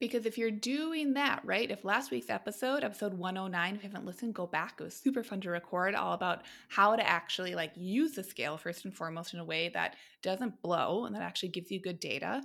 Because 0.00 0.24
if 0.24 0.38
you're 0.38 0.50
doing 0.50 1.14
that, 1.14 1.42
right? 1.44 1.70
If 1.70 1.84
last 1.84 2.10
week's 2.10 2.30
episode, 2.30 2.82
episode 2.82 3.12
109, 3.12 3.76
if 3.76 3.82
you 3.82 3.88
haven't 3.88 4.06
listened, 4.06 4.34
go 4.34 4.46
back. 4.46 4.76
It 4.80 4.84
was 4.84 4.96
super 4.96 5.22
fun 5.22 5.40
to 5.42 5.50
record 5.50 5.94
all 5.94 6.14
about 6.14 6.44
how 6.68 6.96
to 6.96 7.06
actually 7.06 7.54
like 7.54 7.72
use 7.76 8.12
the 8.12 8.24
scale 8.24 8.56
first 8.56 8.86
and 8.86 8.94
foremost 8.94 9.34
in 9.34 9.40
a 9.40 9.44
way 9.44 9.70
that 9.74 9.96
doesn't 10.22 10.62
blow 10.62 11.04
and 11.04 11.14
that 11.14 11.22
actually 11.22 11.50
gives 11.50 11.70
you 11.70 11.80
good 11.80 12.00
data. 12.00 12.42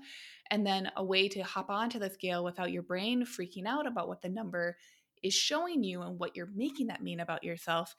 And 0.52 0.66
then 0.66 0.92
a 0.96 1.04
way 1.04 1.28
to 1.30 1.44
hop 1.44 1.70
onto 1.70 2.00
the 2.00 2.10
scale 2.10 2.44
without 2.44 2.72
your 2.72 2.84
brain 2.84 3.26
freaking 3.26 3.68
out 3.68 3.86
about 3.86 4.08
what 4.08 4.22
the 4.22 4.30
number 4.30 4.78
is 5.22 5.34
showing 5.34 5.84
you 5.84 6.02
and 6.02 6.18
what 6.18 6.36
you're 6.36 6.50
making 6.56 6.88
that 6.88 7.04
mean 7.04 7.20
about 7.20 7.44
yourself. 7.44 7.96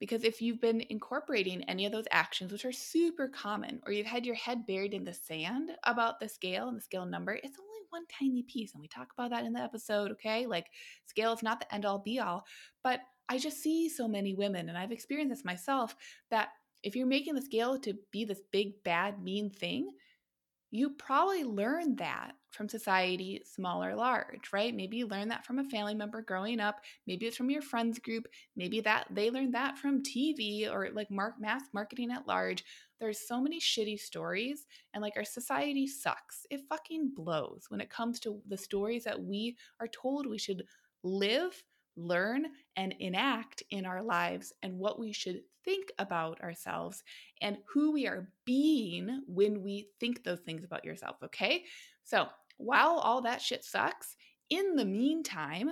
Because 0.00 0.24
if 0.24 0.42
you've 0.42 0.60
been 0.60 0.84
incorporating 0.90 1.62
any 1.64 1.86
of 1.86 1.92
those 1.92 2.08
actions, 2.10 2.50
which 2.50 2.64
are 2.64 2.72
super 2.72 3.28
common, 3.28 3.80
or 3.86 3.92
you've 3.92 4.06
had 4.06 4.26
your 4.26 4.34
head 4.34 4.66
buried 4.66 4.92
in 4.92 5.04
the 5.04 5.14
sand 5.14 5.70
about 5.84 6.18
the 6.18 6.28
scale 6.28 6.68
and 6.68 6.76
the 6.76 6.82
scale 6.82 7.06
number, 7.06 7.32
it's 7.32 7.58
only 7.58 7.78
one 7.90 8.04
tiny 8.18 8.42
piece. 8.42 8.74
And 8.74 8.80
we 8.80 8.88
talk 8.88 9.12
about 9.16 9.30
that 9.30 9.44
in 9.44 9.52
the 9.52 9.60
episode, 9.60 10.10
okay? 10.12 10.46
Like, 10.46 10.66
scale 11.06 11.32
is 11.32 11.42
not 11.42 11.60
the 11.60 11.72
end 11.72 11.84
all 11.84 12.00
be 12.00 12.18
all. 12.18 12.44
But 12.82 13.00
I 13.28 13.38
just 13.38 13.62
see 13.62 13.88
so 13.88 14.08
many 14.08 14.34
women, 14.34 14.68
and 14.68 14.76
I've 14.76 14.92
experienced 14.92 15.30
this 15.30 15.44
myself, 15.44 15.94
that 16.30 16.48
if 16.82 16.96
you're 16.96 17.06
making 17.06 17.34
the 17.34 17.42
scale 17.42 17.78
to 17.78 17.94
be 18.10 18.24
this 18.24 18.42
big, 18.50 18.82
bad, 18.82 19.22
mean 19.22 19.48
thing, 19.48 19.90
you 20.74 20.90
probably 20.90 21.44
learned 21.44 21.98
that 21.98 22.32
from 22.50 22.68
society, 22.68 23.40
small 23.44 23.84
or 23.84 23.94
large, 23.94 24.52
right? 24.52 24.74
Maybe 24.74 24.96
you 24.96 25.06
learned 25.06 25.30
that 25.30 25.46
from 25.46 25.60
a 25.60 25.64
family 25.70 25.94
member 25.94 26.20
growing 26.20 26.58
up. 26.58 26.80
Maybe 27.06 27.26
it's 27.26 27.36
from 27.36 27.48
your 27.48 27.62
friends 27.62 28.00
group. 28.00 28.26
Maybe 28.56 28.80
that 28.80 29.06
they 29.08 29.30
learned 29.30 29.54
that 29.54 29.78
from 29.78 30.02
TV 30.02 30.68
or 30.68 30.90
like 30.92 31.12
mark 31.12 31.34
mass 31.38 31.62
marketing 31.72 32.10
at 32.10 32.26
large. 32.26 32.64
There's 32.98 33.28
so 33.28 33.40
many 33.40 33.60
shitty 33.60 34.00
stories, 34.00 34.66
and 34.92 35.00
like 35.00 35.12
our 35.16 35.24
society 35.24 35.86
sucks. 35.86 36.44
It 36.50 36.62
fucking 36.68 37.12
blows 37.14 37.66
when 37.68 37.80
it 37.80 37.88
comes 37.88 38.18
to 38.20 38.40
the 38.48 38.58
stories 38.58 39.04
that 39.04 39.22
we 39.22 39.56
are 39.78 39.88
told 39.88 40.26
we 40.26 40.38
should 40.38 40.64
live, 41.04 41.62
learn, 41.96 42.46
and 42.76 42.94
enact 43.00 43.62
in 43.70 43.86
our 43.86 44.02
lives, 44.02 44.52
and 44.62 44.78
what 44.78 44.98
we 44.98 45.12
should 45.12 45.40
think 45.64 45.90
about 45.98 46.40
ourselves 46.42 47.02
and 47.40 47.56
who 47.66 47.92
we 47.92 48.06
are 48.06 48.28
being 48.44 49.22
when 49.26 49.62
we 49.62 49.88
think 49.98 50.22
those 50.22 50.40
things 50.40 50.64
about 50.64 50.84
yourself, 50.84 51.16
okay? 51.24 51.64
So, 52.04 52.26
while 52.56 52.98
all 52.98 53.22
that 53.22 53.42
shit 53.42 53.64
sucks, 53.64 54.16
in 54.50 54.76
the 54.76 54.84
meantime, 54.84 55.70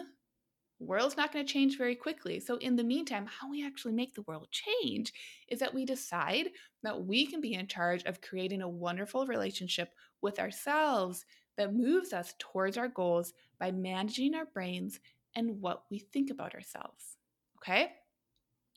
world's 0.83 1.17
not 1.17 1.33
going 1.33 1.47
to 1.47 1.53
change 1.53 1.79
very 1.79 1.95
quickly. 1.95 2.41
So 2.41 2.57
in 2.57 2.77
the 2.77 2.85
meantime, 2.85 3.27
how 3.27 3.49
we 3.51 3.65
actually 3.65 3.93
make 3.93 4.15
the 4.15 4.23
world 4.23 4.49
change 4.51 5.13
is 5.49 5.61
that 5.61 5.73
we 5.73 5.85
decide 5.85 6.49
that 6.83 7.05
we 7.05 7.27
can 7.27 7.41
be 7.41 7.55
in 7.55 7.67
charge 7.67 8.05
of 8.05 8.21
creating 8.21 8.63
a 8.63 8.69
wonderful 8.69 9.27
relationship 9.27 9.91
with 10.21 10.39
ourselves 10.39 11.25
that 11.57 11.75
moves 11.75 12.13
us 12.13 12.35
towards 12.39 12.77
our 12.77 12.89
goals 12.89 13.33
by 13.61 13.71
managing 13.71 14.35
our 14.35 14.47
brains 14.47 14.99
and 15.35 15.61
what 15.61 15.85
we 15.91 15.99
think 15.99 16.31
about 16.31 16.55
ourselves. 16.55 17.17
Okay? 17.59 17.93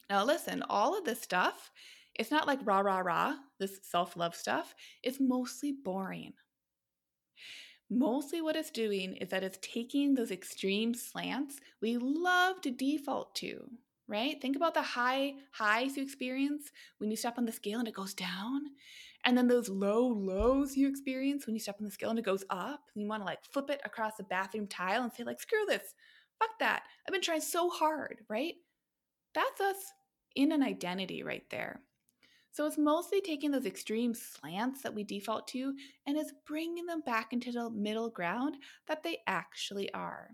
Now, 0.10 0.24
listen, 0.24 0.64
all 0.70 0.98
of 0.98 1.06
this 1.06 1.22
stuff, 1.22 1.72
it's 2.14 2.32
not 2.32 2.48
like 2.48 2.60
rah, 2.64 2.80
rah, 2.80 3.00
rah, 3.00 3.36
this 3.60 3.80
self 3.84 4.16
love 4.16 4.36
stuff. 4.36 4.76
It's 5.04 5.20
mostly 5.20 5.72
boring. 5.72 6.34
Mostly 7.90 8.42
what 8.42 8.56
it's 8.56 8.72
doing 8.72 9.16
is 9.18 9.30
that 9.30 9.44
it's 9.44 9.60
taking 9.62 10.16
those 10.16 10.32
extreme 10.32 10.96
slants 10.96 11.60
we 11.82 11.98
love 11.98 12.60
to 12.62 12.72
default 12.72 13.36
to, 13.36 13.70
right? 14.08 14.42
Think 14.42 14.56
about 14.56 14.74
the 14.74 14.82
high 14.82 15.34
highs 15.52 15.96
you 15.96 16.04
experience 16.04 16.72
when 16.98 17.12
you 17.12 17.18
step 17.18 17.38
on 17.38 17.46
the 17.46 17.52
scale 17.52 17.80
and 17.80 17.88
it 17.88 17.94
goes 17.94 18.16
down. 18.16 18.62
And 19.24 19.38
then 19.38 19.48
those 19.48 19.70
low 19.70 20.08
lows 20.08 20.76
you 20.76 20.88
experience 20.88 21.46
when 21.46 21.56
you 21.56 21.60
step 21.60 21.78
on 21.80 21.86
the 21.86 21.92
scale 21.92 22.12
and 22.12 22.20
it 22.20 22.26
goes 22.26 22.44
up. 22.50 22.82
And 22.94 23.02
you 23.02 23.08
want 23.08 23.22
to 23.22 23.26
like 23.26 23.44
flip 23.52 23.70
it 23.70 23.82
across 23.84 24.16
the 24.18 24.24
bathroom 24.24 24.68
tile 24.68 25.04
and 25.04 25.12
say, 25.12 25.24
like, 25.24 25.40
screw 25.40 25.66
this. 25.68 25.96
Fuck 26.40 26.60
that. 26.60 26.84
I've 27.08 27.14
been 27.14 27.22
trying 27.22 27.42
so 27.42 27.70
hard, 27.70 28.20
right? 28.30 28.56
That's 29.34 29.62
us 29.62 29.78
in 30.36 30.52
an 30.52 30.64
identity 30.64 31.24
right 31.24 31.44
there. 31.50 31.82
So 32.52 32.66
it's 32.66 32.78
mostly 32.78 33.20
taking 33.20 33.52
those 33.52 33.66
extreme 33.66 34.14
slants 34.14 34.82
that 34.82 34.94
we 34.94 35.04
default 35.04 35.48
to 35.50 35.74
and 36.08 36.18
it's 36.18 36.32
bringing 36.48 36.86
them 36.86 37.02
back 37.06 37.34
into 37.34 37.52
the 37.52 37.70
middle 37.70 38.10
ground 38.10 38.56
that 38.88 39.04
they 39.04 39.18
actually 39.28 39.94
are. 39.94 40.30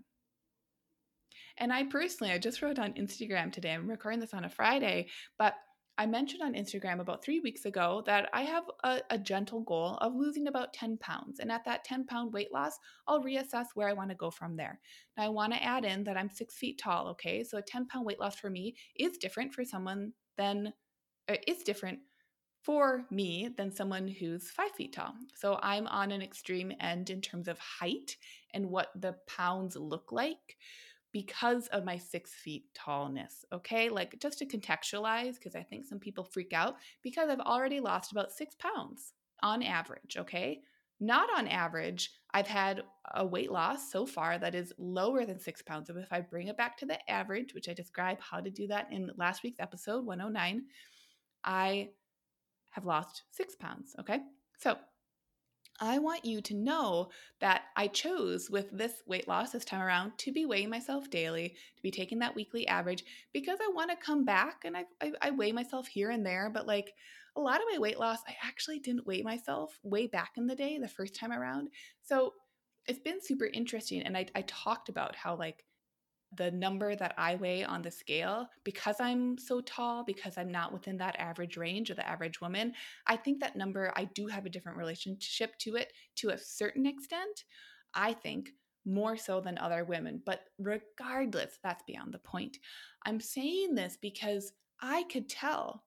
And 1.58 1.72
I 1.72 1.84
personally, 1.84 2.32
I 2.32 2.38
just 2.38 2.62
wrote 2.62 2.78
on 2.78 2.92
Instagram 2.92 3.52
today, 3.52 3.72
I'm 3.72 3.90
recording 3.90 4.20
this 4.20 4.34
on 4.34 4.44
a 4.44 4.48
Friday, 4.48 5.08
but 5.36 5.54
I 5.98 6.06
mentioned 6.06 6.42
on 6.42 6.54
Instagram 6.54 7.00
about 7.00 7.22
three 7.22 7.40
weeks 7.40 7.66
ago 7.66 8.02
that 8.06 8.30
I 8.32 8.42
have 8.42 8.64
a, 8.82 9.00
a, 9.10 9.18
gentle 9.18 9.60
goal 9.60 9.98
of 10.00 10.14
losing 10.14 10.48
about 10.48 10.72
10 10.72 10.96
pounds. 10.98 11.38
And 11.38 11.52
at 11.52 11.64
that 11.66 11.84
10 11.84 12.06
pound 12.06 12.32
weight 12.32 12.52
loss, 12.52 12.78
I'll 13.06 13.22
reassess 13.22 13.66
where 13.74 13.88
I 13.88 13.92
want 13.92 14.08
to 14.08 14.16
go 14.16 14.30
from 14.30 14.56
there. 14.56 14.80
Now, 15.16 15.24
I 15.24 15.28
want 15.28 15.52
to 15.52 15.62
add 15.62 15.84
in 15.84 16.02
that 16.04 16.16
I'm 16.16 16.30
six 16.30 16.56
feet 16.56 16.80
tall, 16.82 17.08
okay? 17.08 17.44
So 17.44 17.58
a 17.58 17.62
10 17.62 17.88
pound 17.88 18.06
weight 18.06 18.18
loss 18.18 18.36
for 18.36 18.48
me 18.48 18.74
is 18.96 19.18
different 19.18 19.52
for 19.52 19.64
someone 19.64 20.12
than, 20.38 20.72
uh, 21.28 21.36
it's 21.46 21.62
different 21.62 21.98
for 22.62 23.04
me 23.10 23.50
than 23.56 23.74
someone 23.74 24.08
who's 24.08 24.50
five 24.50 24.70
feet 24.70 24.94
tall. 24.94 25.12
So 25.34 25.58
I'm 25.62 25.86
on 25.88 26.10
an 26.10 26.22
extreme 26.22 26.72
end 26.80 27.10
in 27.10 27.20
terms 27.20 27.48
of 27.48 27.58
height 27.58 28.16
and 28.54 28.70
what 28.70 28.88
the 28.94 29.16
pounds 29.26 29.76
look 29.76 30.10
like 30.12 30.56
because 31.12 31.66
of 31.68 31.84
my 31.84 31.98
six 31.98 32.32
feet 32.32 32.64
tallness. 32.74 33.44
Okay, 33.52 33.88
like 33.88 34.18
just 34.18 34.38
to 34.38 34.46
contextualize, 34.46 35.34
because 35.34 35.54
I 35.54 35.62
think 35.62 35.84
some 35.84 35.98
people 35.98 36.24
freak 36.24 36.52
out 36.52 36.76
because 37.02 37.28
I've 37.28 37.40
already 37.40 37.80
lost 37.80 38.12
about 38.12 38.32
six 38.32 38.54
pounds 38.54 39.12
on 39.42 39.62
average. 39.62 40.16
Okay, 40.18 40.62
not 41.00 41.28
on 41.36 41.48
average, 41.48 42.12
I've 42.32 42.46
had 42.46 42.82
a 43.14 43.26
weight 43.26 43.50
loss 43.50 43.90
so 43.90 44.06
far 44.06 44.38
that 44.38 44.54
is 44.54 44.72
lower 44.78 45.26
than 45.26 45.38
six 45.38 45.60
pounds. 45.60 45.88
So 45.88 45.96
if 45.96 46.12
I 46.12 46.20
bring 46.20 46.48
it 46.48 46.56
back 46.56 46.76
to 46.78 46.86
the 46.86 47.10
average, 47.10 47.54
which 47.54 47.68
I 47.68 47.74
describe 47.74 48.18
how 48.20 48.40
to 48.40 48.50
do 48.50 48.68
that 48.68 48.88
in 48.90 49.10
last 49.16 49.42
week's 49.42 49.60
episode 49.60 50.06
109, 50.06 50.62
I 51.44 51.90
have 52.70 52.86
lost 52.86 53.24
six 53.32 53.54
pounds. 53.54 53.96
Okay, 54.00 54.20
so 54.58 54.76
I 55.82 55.98
want 55.98 56.24
you 56.24 56.40
to 56.42 56.54
know 56.54 57.10
that 57.40 57.62
I 57.74 57.88
chose 57.88 58.48
with 58.48 58.70
this 58.70 59.02
weight 59.04 59.26
loss 59.26 59.50
this 59.50 59.64
time 59.64 59.82
around 59.82 60.16
to 60.18 60.30
be 60.30 60.46
weighing 60.46 60.70
myself 60.70 61.10
daily, 61.10 61.48
to 61.48 61.82
be 61.82 61.90
taking 61.90 62.20
that 62.20 62.36
weekly 62.36 62.68
average 62.68 63.04
because 63.32 63.58
I 63.60 63.68
want 63.74 63.90
to 63.90 63.96
come 63.96 64.24
back 64.24 64.62
and 64.64 64.76
I, 64.76 64.84
I, 65.00 65.12
I, 65.20 65.30
weigh 65.30 65.50
myself 65.50 65.88
here 65.88 66.10
and 66.10 66.24
there. 66.24 66.48
But 66.54 66.68
like 66.68 66.94
a 67.34 67.40
lot 67.40 67.56
of 67.56 67.66
my 67.72 67.80
weight 67.80 67.98
loss, 67.98 68.20
I 68.28 68.36
actually 68.44 68.78
didn't 68.78 69.08
weigh 69.08 69.22
myself 69.22 69.76
way 69.82 70.06
back 70.06 70.34
in 70.36 70.46
the 70.46 70.54
day, 70.54 70.78
the 70.78 70.86
first 70.86 71.16
time 71.16 71.32
around. 71.32 71.68
So 72.00 72.34
it's 72.86 73.00
been 73.00 73.20
super 73.20 73.46
interesting. 73.46 74.02
And 74.02 74.16
I, 74.16 74.26
I 74.36 74.42
talked 74.42 74.88
about 74.88 75.16
how 75.16 75.34
like 75.34 75.64
the 76.36 76.50
number 76.50 76.96
that 76.96 77.14
I 77.18 77.36
weigh 77.36 77.64
on 77.64 77.82
the 77.82 77.90
scale, 77.90 78.48
because 78.64 78.96
I'm 79.00 79.36
so 79.38 79.60
tall, 79.60 80.04
because 80.04 80.38
I'm 80.38 80.50
not 80.50 80.72
within 80.72 80.96
that 80.98 81.16
average 81.18 81.56
range 81.56 81.90
of 81.90 81.96
the 81.96 82.08
average 82.08 82.40
woman, 82.40 82.72
I 83.06 83.16
think 83.16 83.40
that 83.40 83.56
number, 83.56 83.92
I 83.96 84.04
do 84.04 84.26
have 84.28 84.46
a 84.46 84.50
different 84.50 84.78
relationship 84.78 85.56
to 85.58 85.76
it 85.76 85.92
to 86.16 86.30
a 86.30 86.38
certain 86.38 86.86
extent. 86.86 87.44
I 87.94 88.14
think 88.14 88.50
more 88.84 89.16
so 89.16 89.40
than 89.40 89.58
other 89.58 89.84
women. 89.84 90.22
But 90.24 90.40
regardless, 90.58 91.58
that's 91.62 91.84
beyond 91.86 92.12
the 92.12 92.18
point. 92.18 92.58
I'm 93.04 93.20
saying 93.20 93.74
this 93.74 93.96
because 94.00 94.52
I 94.80 95.04
could 95.04 95.28
tell 95.28 95.84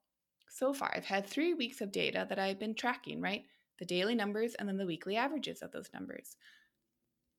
so 0.49 0.73
far. 0.73 0.93
I've 0.95 1.05
had 1.05 1.25
three 1.25 1.53
weeks 1.53 1.81
of 1.81 1.91
data 1.91 2.25
that 2.29 2.39
I've 2.39 2.59
been 2.59 2.75
tracking, 2.75 3.21
right? 3.21 3.43
The 3.79 3.85
daily 3.85 4.15
numbers 4.15 4.53
and 4.55 4.69
then 4.69 4.77
the 4.77 4.85
weekly 4.85 5.17
averages 5.17 5.61
of 5.61 5.71
those 5.71 5.89
numbers. 5.93 6.37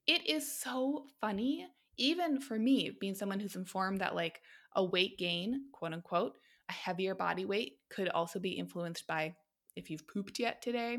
It 0.06 0.28
is 0.28 0.60
so 0.60 1.06
funny, 1.20 1.66
even 1.98 2.40
for 2.40 2.58
me, 2.58 2.96
being 3.00 3.14
someone 3.14 3.40
who's 3.40 3.56
informed 3.56 4.00
that 4.00 4.14
like 4.14 4.40
a 4.74 4.84
weight 4.84 5.18
gain, 5.18 5.66
quote 5.72 5.92
unquote, 5.92 6.34
a 6.68 6.72
heavier 6.72 7.14
body 7.14 7.44
weight 7.44 7.78
could 7.90 8.08
also 8.08 8.38
be 8.38 8.50
influenced 8.50 9.06
by 9.06 9.34
if 9.76 9.90
you've 9.90 10.08
pooped 10.08 10.38
yet 10.38 10.62
today, 10.62 10.98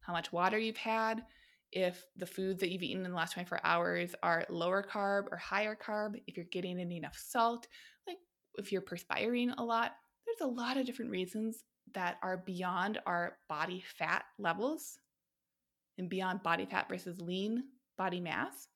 how 0.00 0.12
much 0.12 0.32
water 0.32 0.58
you've 0.58 0.76
had, 0.76 1.22
if 1.72 2.04
the 2.16 2.26
foods 2.26 2.60
that 2.60 2.70
you've 2.70 2.82
eaten 2.82 3.04
in 3.04 3.10
the 3.10 3.16
last 3.16 3.32
24 3.32 3.60
hours 3.64 4.14
are 4.22 4.44
lower 4.50 4.82
carb 4.82 5.24
or 5.30 5.38
higher 5.38 5.76
carb, 5.76 6.20
if 6.26 6.36
you're 6.36 6.46
getting 6.52 6.78
in 6.78 6.92
enough 6.92 7.16
salt, 7.16 7.66
like 8.06 8.18
if 8.56 8.70
you're 8.70 8.82
perspiring 8.82 9.50
a 9.50 9.64
lot. 9.64 9.92
There's 10.26 10.48
a 10.48 10.54
lot 10.54 10.76
of 10.76 10.86
different 10.86 11.10
reasons 11.10 11.64
that 11.94 12.16
are 12.22 12.42
beyond 12.46 13.00
our 13.06 13.38
body 13.48 13.82
fat 13.98 14.24
levels 14.38 14.98
and 15.98 16.08
beyond 16.08 16.42
body 16.42 16.66
fat 16.66 16.88
versus 16.88 17.20
lean 17.20 17.64
body 17.98 18.20
mass. 18.20 18.68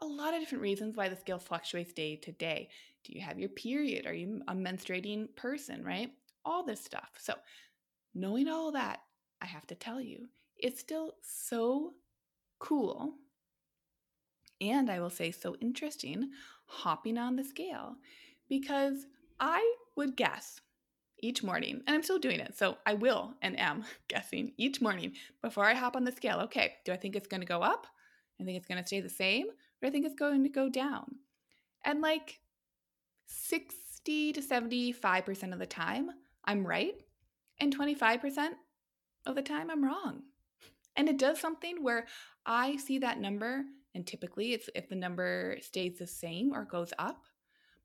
A 0.00 0.06
lot 0.06 0.34
of 0.34 0.40
different 0.40 0.62
reasons 0.62 0.96
why 0.96 1.08
the 1.08 1.16
scale 1.16 1.38
fluctuates 1.38 1.92
day 1.92 2.16
to 2.16 2.32
day. 2.32 2.68
Do 3.04 3.12
you 3.12 3.20
have 3.20 3.38
your 3.38 3.48
period? 3.48 4.06
Are 4.06 4.14
you 4.14 4.42
a 4.48 4.54
menstruating 4.54 5.34
person, 5.36 5.84
right? 5.84 6.12
All 6.44 6.64
this 6.64 6.84
stuff. 6.84 7.10
So, 7.18 7.34
knowing 8.14 8.48
all 8.48 8.72
that, 8.72 9.00
I 9.40 9.46
have 9.46 9.66
to 9.68 9.74
tell 9.74 10.00
you, 10.00 10.28
it's 10.56 10.80
still 10.80 11.14
so 11.22 11.94
cool 12.58 13.14
and 14.60 14.90
I 14.90 15.00
will 15.00 15.10
say 15.10 15.30
so 15.30 15.56
interesting 15.60 16.30
hopping 16.66 17.18
on 17.18 17.36
the 17.36 17.44
scale 17.44 17.96
because 18.48 19.06
I 19.40 19.76
would 19.96 20.16
guess 20.16 20.60
each 21.20 21.42
morning, 21.42 21.82
and 21.86 21.96
I'm 21.96 22.02
still 22.02 22.18
doing 22.18 22.38
it, 22.38 22.56
so 22.56 22.78
I 22.86 22.94
will 22.94 23.34
and 23.42 23.58
am 23.58 23.84
guessing 24.08 24.52
each 24.56 24.80
morning 24.80 25.14
before 25.42 25.64
I 25.64 25.74
hop 25.74 25.96
on 25.96 26.04
the 26.04 26.12
scale. 26.12 26.40
Okay, 26.44 26.74
do 26.84 26.92
I 26.92 26.96
think 26.96 27.16
it's 27.16 27.26
going 27.26 27.40
to 27.40 27.46
go 27.46 27.60
up? 27.60 27.86
I 28.40 28.44
think 28.44 28.56
it's 28.56 28.68
going 28.68 28.80
to 28.80 28.86
stay 28.86 29.00
the 29.00 29.08
same, 29.08 29.46
or 29.82 29.88
I 29.88 29.90
think 29.90 30.06
it's 30.06 30.14
going 30.14 30.42
to 30.44 30.48
go 30.48 30.68
down. 30.68 31.16
And 31.84 32.00
like 32.00 32.40
60 33.26 34.32
to 34.32 34.40
75% 34.40 35.52
of 35.52 35.58
the 35.58 35.66
time, 35.66 36.10
I'm 36.44 36.66
right, 36.66 36.94
and 37.60 37.76
25% 37.76 38.50
of 39.26 39.34
the 39.34 39.42
time, 39.42 39.70
I'm 39.70 39.84
wrong. 39.84 40.22
And 40.96 41.08
it 41.08 41.18
does 41.18 41.38
something 41.38 41.82
where 41.82 42.06
I 42.46 42.76
see 42.76 42.98
that 42.98 43.20
number, 43.20 43.64
and 43.94 44.06
typically 44.06 44.52
it's 44.52 44.68
if 44.74 44.88
the 44.88 44.96
number 44.96 45.58
stays 45.60 45.98
the 45.98 46.06
same 46.06 46.52
or 46.52 46.64
goes 46.64 46.92
up, 46.98 47.22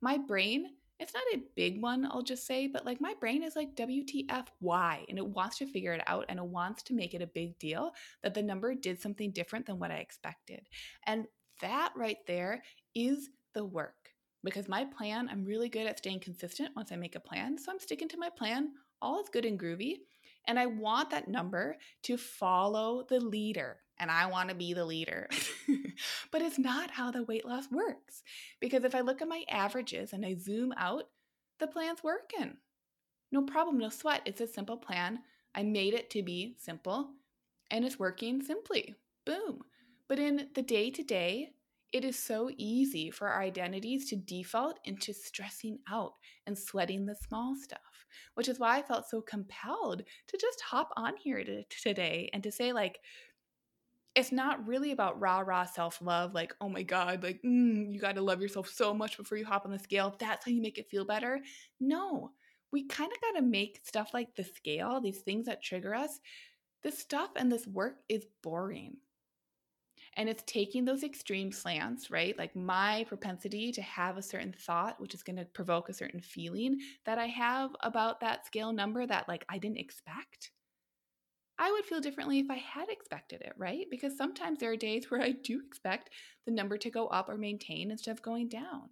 my 0.02 0.18
brain, 0.18 0.68
it's 1.00 1.14
not 1.14 1.24
a 1.34 1.44
big 1.56 1.82
one, 1.82 2.06
I'll 2.06 2.24
just 2.24 2.46
say, 2.46 2.68
but 2.68 2.86
like 2.86 3.02
my 3.02 3.14
brain 3.20 3.44
is 3.44 3.56
like 3.56 3.76
WTF, 3.76 4.48
why? 4.60 5.06
And 5.10 5.18
it 5.18 5.28
wants 5.28 5.58
to 5.58 5.68
figure 5.68 5.94
it 5.94 6.04
out 6.08 6.26
and 6.30 6.40
it 6.40 6.46
wants 6.46 6.84
to 6.84 6.94
make 6.94 7.14
it 7.14 7.22
a 7.22 7.28
big 7.28 7.60
deal 7.60 7.92
that 8.22 8.34
the 8.34 8.42
number 8.42 8.74
did 8.74 9.02
something 9.02 9.32
different 9.32 9.66
than 9.66 9.80
what 9.80 9.92
I 9.92 9.96
expected. 9.96 10.62
And 11.06 11.26
that 11.64 11.94
right 11.96 12.20
there 12.28 12.62
is 12.94 13.30
the 13.56 13.66
work 13.66 14.04
because 14.44 14.68
my 14.68 14.86
plan, 14.86 15.30
I'm 15.32 15.46
really 15.46 15.70
good 15.70 15.88
at 15.88 15.98
staying 15.98 16.20
consistent 16.20 16.76
once 16.76 16.92
I 16.92 16.98
make 16.98 17.16
a 17.16 17.20
plan. 17.20 17.58
So 17.58 17.72
I'm 17.72 17.80
sticking 17.80 18.10
to 18.10 18.18
my 18.18 18.30
plan. 18.30 18.72
All 19.02 19.22
is 19.22 19.30
good 19.30 19.46
and 19.46 19.60
groovy. 19.60 20.00
And 20.48 20.60
I 20.60 20.66
want 20.66 21.10
that 21.12 21.30
number 21.30 21.78
to 22.04 22.18
follow 22.18 23.06
the 23.10 23.20
leader. 23.20 23.78
And 23.98 24.12
I 24.12 24.26
want 24.26 24.50
to 24.50 24.56
be 24.56 24.74
the 24.74 24.84
leader. 24.84 25.30
but 26.32 26.42
it's 26.42 26.60
not 26.60 26.92
how 26.92 27.12
the 27.12 27.24
weight 27.24 27.46
loss 27.46 27.72
works. 27.72 28.24
Because 28.60 28.84
if 28.84 28.94
I 28.94 29.00
look 29.00 29.22
at 29.22 29.30
my 29.30 29.44
averages 29.50 30.12
and 30.12 30.26
I 30.26 30.36
zoom 30.36 30.74
out, 30.76 31.06
the 31.60 31.68
plan's 31.68 32.04
working. 32.04 32.58
No 33.32 33.44
problem, 33.44 33.78
no 33.78 33.90
sweat. 33.90 34.22
It's 34.26 34.42
a 34.42 34.48
simple 34.48 34.78
plan. 34.78 35.20
I 35.56 35.64
made 35.64 35.94
it 35.94 36.10
to 36.12 36.24
be 36.24 36.56
simple 36.60 37.12
and 37.72 37.86
it's 37.86 38.00
working 38.00 38.42
simply. 38.42 38.96
Boom. 39.26 39.62
But 40.08 40.20
in 40.20 40.50
the 40.54 40.62
day 40.62 40.92
to 40.92 41.04
day, 41.04 41.50
it 41.94 42.04
is 42.04 42.18
so 42.18 42.50
easy 42.58 43.12
for 43.12 43.28
our 43.28 43.42
identities 43.42 44.10
to 44.10 44.16
default 44.16 44.80
into 44.84 45.14
stressing 45.14 45.78
out 45.90 46.14
and 46.48 46.58
sweating 46.58 47.06
the 47.06 47.16
small 47.16 47.56
stuff, 47.56 47.80
which 48.34 48.50
is 48.50 48.60
why 48.60 48.78
I 48.78 48.82
felt 48.82 49.08
so 49.08 49.22
compelled 49.22 50.02
to 50.28 50.38
just 50.38 50.62
hop 50.62 50.90
on 50.98 51.16
here 51.18 51.44
to, 51.44 51.64
today 51.66 52.30
and 52.34 52.42
to 52.44 52.52
say, 52.52 52.74
like, 52.74 53.00
it's 54.16 54.32
not 54.32 54.66
really 54.68 54.92
about 54.92 55.20
rah 55.20 55.40
rah 55.40 55.66
self 55.66 56.00
love, 56.02 56.34
like, 56.34 56.54
oh 56.62 56.70
my 56.70 56.84
God, 56.84 57.24
like, 57.24 57.42
mm, 57.44 57.92
you 57.92 58.00
got 58.00 58.16
to 58.16 58.22
love 58.22 58.42
yourself 58.42 58.70
so 58.70 58.94
much 58.94 59.18
before 59.18 59.38
you 59.38 59.46
hop 59.46 59.66
on 59.66 59.72
the 59.72 59.80
scale. 59.80 60.16
That's 60.20 60.46
how 60.46 60.52
you 60.52 60.62
make 60.62 60.78
it 60.78 60.90
feel 60.90 61.06
better. 61.06 61.42
No, 61.80 62.32
we 62.72 62.86
kind 62.88 63.12
of 63.12 63.22
got 63.22 63.40
to 63.40 63.46
make 63.46 63.82
stuff 63.84 64.12
like 64.14 64.36
the 64.36 64.44
scale, 64.44 65.00
these 65.00 65.22
things 65.22 65.46
that 65.46 65.64
trigger 65.64 65.94
us, 65.94 66.20
this 66.82 66.98
stuff 67.00 67.30
and 67.36 67.52
this 67.52 67.68
work 67.68 67.98
is 68.10 68.26
boring. 68.42 68.98
And 70.16 70.30
it's 70.30 70.44
taking 70.46 70.86
those 70.86 71.04
extreme 71.04 71.52
slants, 71.52 72.12
right? 72.12 72.38
Like 72.38 72.56
my 72.56 73.06
propensity 73.08 73.72
to 73.72 73.82
have 73.82 74.18
a 74.18 74.22
certain 74.22 74.54
thought, 74.58 75.00
which 75.00 75.14
is 75.14 75.24
going 75.24 75.38
to 75.38 75.46
provoke 75.46 75.90
a 75.90 75.94
certain 75.94 76.22
feeling 76.22 76.80
that 77.06 77.18
I 77.18 77.28
have 77.28 77.76
about 77.82 78.20
that 78.20 78.46
scale 78.46 78.72
number 78.72 79.06
that 79.06 79.28
like 79.28 79.46
I 79.50 79.58
didn't 79.58 79.80
expect. 79.80 80.52
I 81.60 81.72
would 81.72 81.86
feel 81.86 82.02
differently 82.02 82.40
if 82.40 82.50
I 82.50 82.56
had 82.56 82.90
expected 82.90 83.42
it, 83.42 83.54
right? 83.58 83.86
Because 83.90 84.18
sometimes 84.18 84.60
there 84.60 84.72
are 84.72 84.78
days 84.78 85.10
where 85.10 85.22
I 85.22 85.32
do 85.32 85.62
expect 85.66 86.10
the 86.46 86.52
number 86.52 86.78
to 86.78 86.90
go 86.90 87.08
up 87.08 87.30
or 87.30 87.38
maintain 87.38 87.92
instead 87.92 88.12
of 88.12 88.22
going 88.22 88.50
down. 88.50 88.90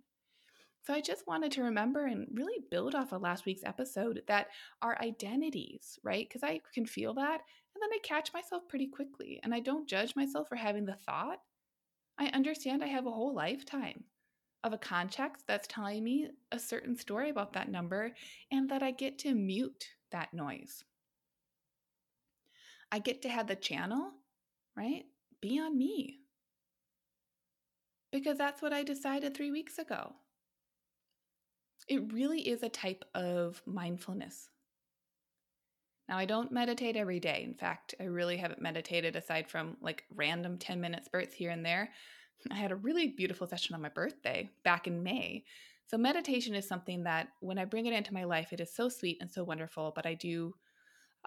So 0.84 0.94
I 0.94 1.02
just 1.02 1.28
wanted 1.28 1.52
to 1.54 1.64
remember 1.64 2.06
and 2.06 2.28
really 2.34 2.64
build 2.72 2.96
off 2.96 3.12
of 3.12 3.22
last 3.22 3.46
week's 3.46 3.64
episode 3.64 4.24
that 4.28 4.48
our 4.82 5.00
identities, 5.02 6.00
right? 6.04 6.28
Because 6.28 6.44
I 6.44 6.62
can 6.74 6.86
feel 6.86 7.14
that 7.16 7.42
then 7.82 7.90
I 7.94 8.00
catch 8.04 8.34
myself 8.34 8.64
pretty 8.68 8.88
quickly 8.88 9.40
and 9.44 9.54
I 9.54 9.60
don't 9.60 9.88
judge 9.88 10.16
myself 10.16 10.48
for 10.48 10.56
having 10.56 10.86
the 10.86 10.96
thought. 10.96 11.40
I 12.18 12.28
understand 12.28 12.84
I 12.84 12.88
have 12.88 13.08
a 13.08 13.12
whole 13.12 13.34
lifetime 13.34 14.04
of 14.64 14.74
a 14.74 14.78
context 14.78 15.46
that's 15.48 15.68
telling 15.68 16.04
me 16.04 16.30
a 16.52 16.60
certain 16.60 16.96
story 16.96 17.30
about 17.30 17.54
that 17.54 17.72
number 17.72 18.12
and 18.52 18.70
that 18.70 18.84
I 18.84 18.92
get 18.92 19.18
to 19.20 19.34
mute 19.34 19.88
that 20.12 20.34
noise. 20.34 20.84
I 22.92 23.00
get 23.00 23.22
to 23.24 23.30
have 23.30 23.48
the 23.48 23.56
channel, 23.56 24.12
right? 24.76 25.04
Be 25.42 25.60
on 25.60 25.78
me. 25.78 26.20
Because 28.12 28.38
that's 28.38 28.62
what 28.62 28.74
I 28.74 28.84
decided 28.84 29.34
three 29.34 29.52
weeks 29.52 29.80
ago. 29.80 30.14
It 31.88 32.14
really 32.14 32.42
is 32.42 32.62
a 32.62 32.70
type 32.70 33.04
of 33.16 33.62
mindfulness 33.66 34.50
now, 36.12 36.18
I 36.18 36.26
don't 36.26 36.52
meditate 36.52 36.98
every 36.98 37.22
day. 37.22 37.42
In 37.46 37.54
fact, 37.54 37.96
I 37.98 38.04
really 38.04 38.36
haven't 38.36 38.62
meditated 38.62 39.16
aside 39.16 39.50
from 39.50 39.78
like 39.80 40.04
random 40.14 40.58
10 40.58 40.82
minute 40.82 41.06
spurts 41.06 41.34
here 41.34 41.52
and 41.52 41.66
there. 41.66 41.90
I 42.52 42.56
had 42.56 42.74
a 42.74 42.76
really 42.76 43.08
beautiful 43.08 43.48
session 43.48 43.76
on 43.76 43.82
my 43.82 43.88
birthday 43.88 44.50
back 44.66 44.88
in 44.88 45.04
May. 45.04 45.46
So, 45.88 45.98
meditation 45.98 46.54
is 46.54 46.68
something 46.68 47.04
that 47.04 47.30
when 47.40 47.58
I 47.58 47.64
bring 47.64 47.86
it 47.86 47.94
into 47.94 48.14
my 48.14 48.26
life, 48.26 48.52
it 48.52 48.60
is 48.60 48.76
so 48.76 48.90
sweet 48.90 49.20
and 49.22 49.32
so 49.32 49.46
wonderful, 49.46 49.94
but 49.96 50.06
I 50.06 50.16
do, 50.16 50.54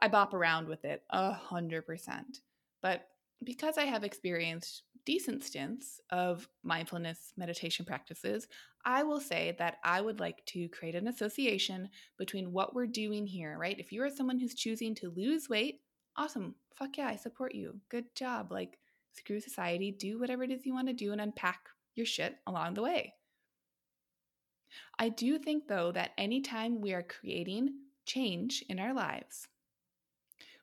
I 0.01 0.09
bop 0.09 0.35
around 0.35 0.69
with 0.69 0.85
it 0.85 1.03
a 1.09 1.33
hundred 1.33 1.87
percent. 1.87 2.41
But 2.83 3.09
because 3.43 3.79
I 3.79 3.85
have 3.85 4.05
experienced 4.05 4.83
decent 5.07 5.45
stints 5.45 6.01
of 6.11 6.49
mindfulness 6.63 7.33
meditation 7.37 7.85
practices, 7.85 8.47
I 8.85 9.03
will 9.03 9.21
say 9.21 9.55
that 9.59 9.79
I 9.85 10.01
would 10.01 10.21
like 10.21 10.45
to 10.47 10.69
create 10.69 10.95
an 10.95 11.09
association 11.09 11.89
between 12.19 12.53
what 12.53 12.75
we're 12.75 12.87
doing 12.87 13.27
here, 13.27 13.57
right? 13.59 13.79
If 13.79 13.93
you 13.93 14.03
are 14.03 14.11
someone 14.11 14.39
who's 14.39 14.55
choosing 14.55 14.95
to 14.97 15.11
lose 15.11 15.49
weight, 15.49 15.81
awesome. 16.17 16.55
Fuck 16.75 16.99
yeah, 16.99 17.09
I 17.09 17.17
support 17.17 17.55
you. 17.55 17.81
Good 17.89 18.15
job. 18.15 18.53
Like, 18.53 18.79
screw 19.13 19.41
society, 19.41 19.91
do 19.91 20.19
whatever 20.19 20.43
it 20.43 20.51
is 20.51 20.67
you 20.67 20.75
want 20.75 20.89
to 20.89 20.93
do 20.93 21.13
and 21.13 21.21
unpack 21.21 21.69
your 21.95 22.07
shit 22.07 22.37
along 22.47 22.75
the 22.75 22.83
way. 22.83 23.15
I 24.99 25.09
do 25.09 25.39
think, 25.39 25.69
though, 25.69 25.93
that 25.93 26.11
anytime 26.19 26.81
we 26.81 26.93
are 26.93 27.03
creating 27.03 27.75
change 28.07 28.65
in 28.69 28.81
our 28.81 28.93
lives, 28.93 29.47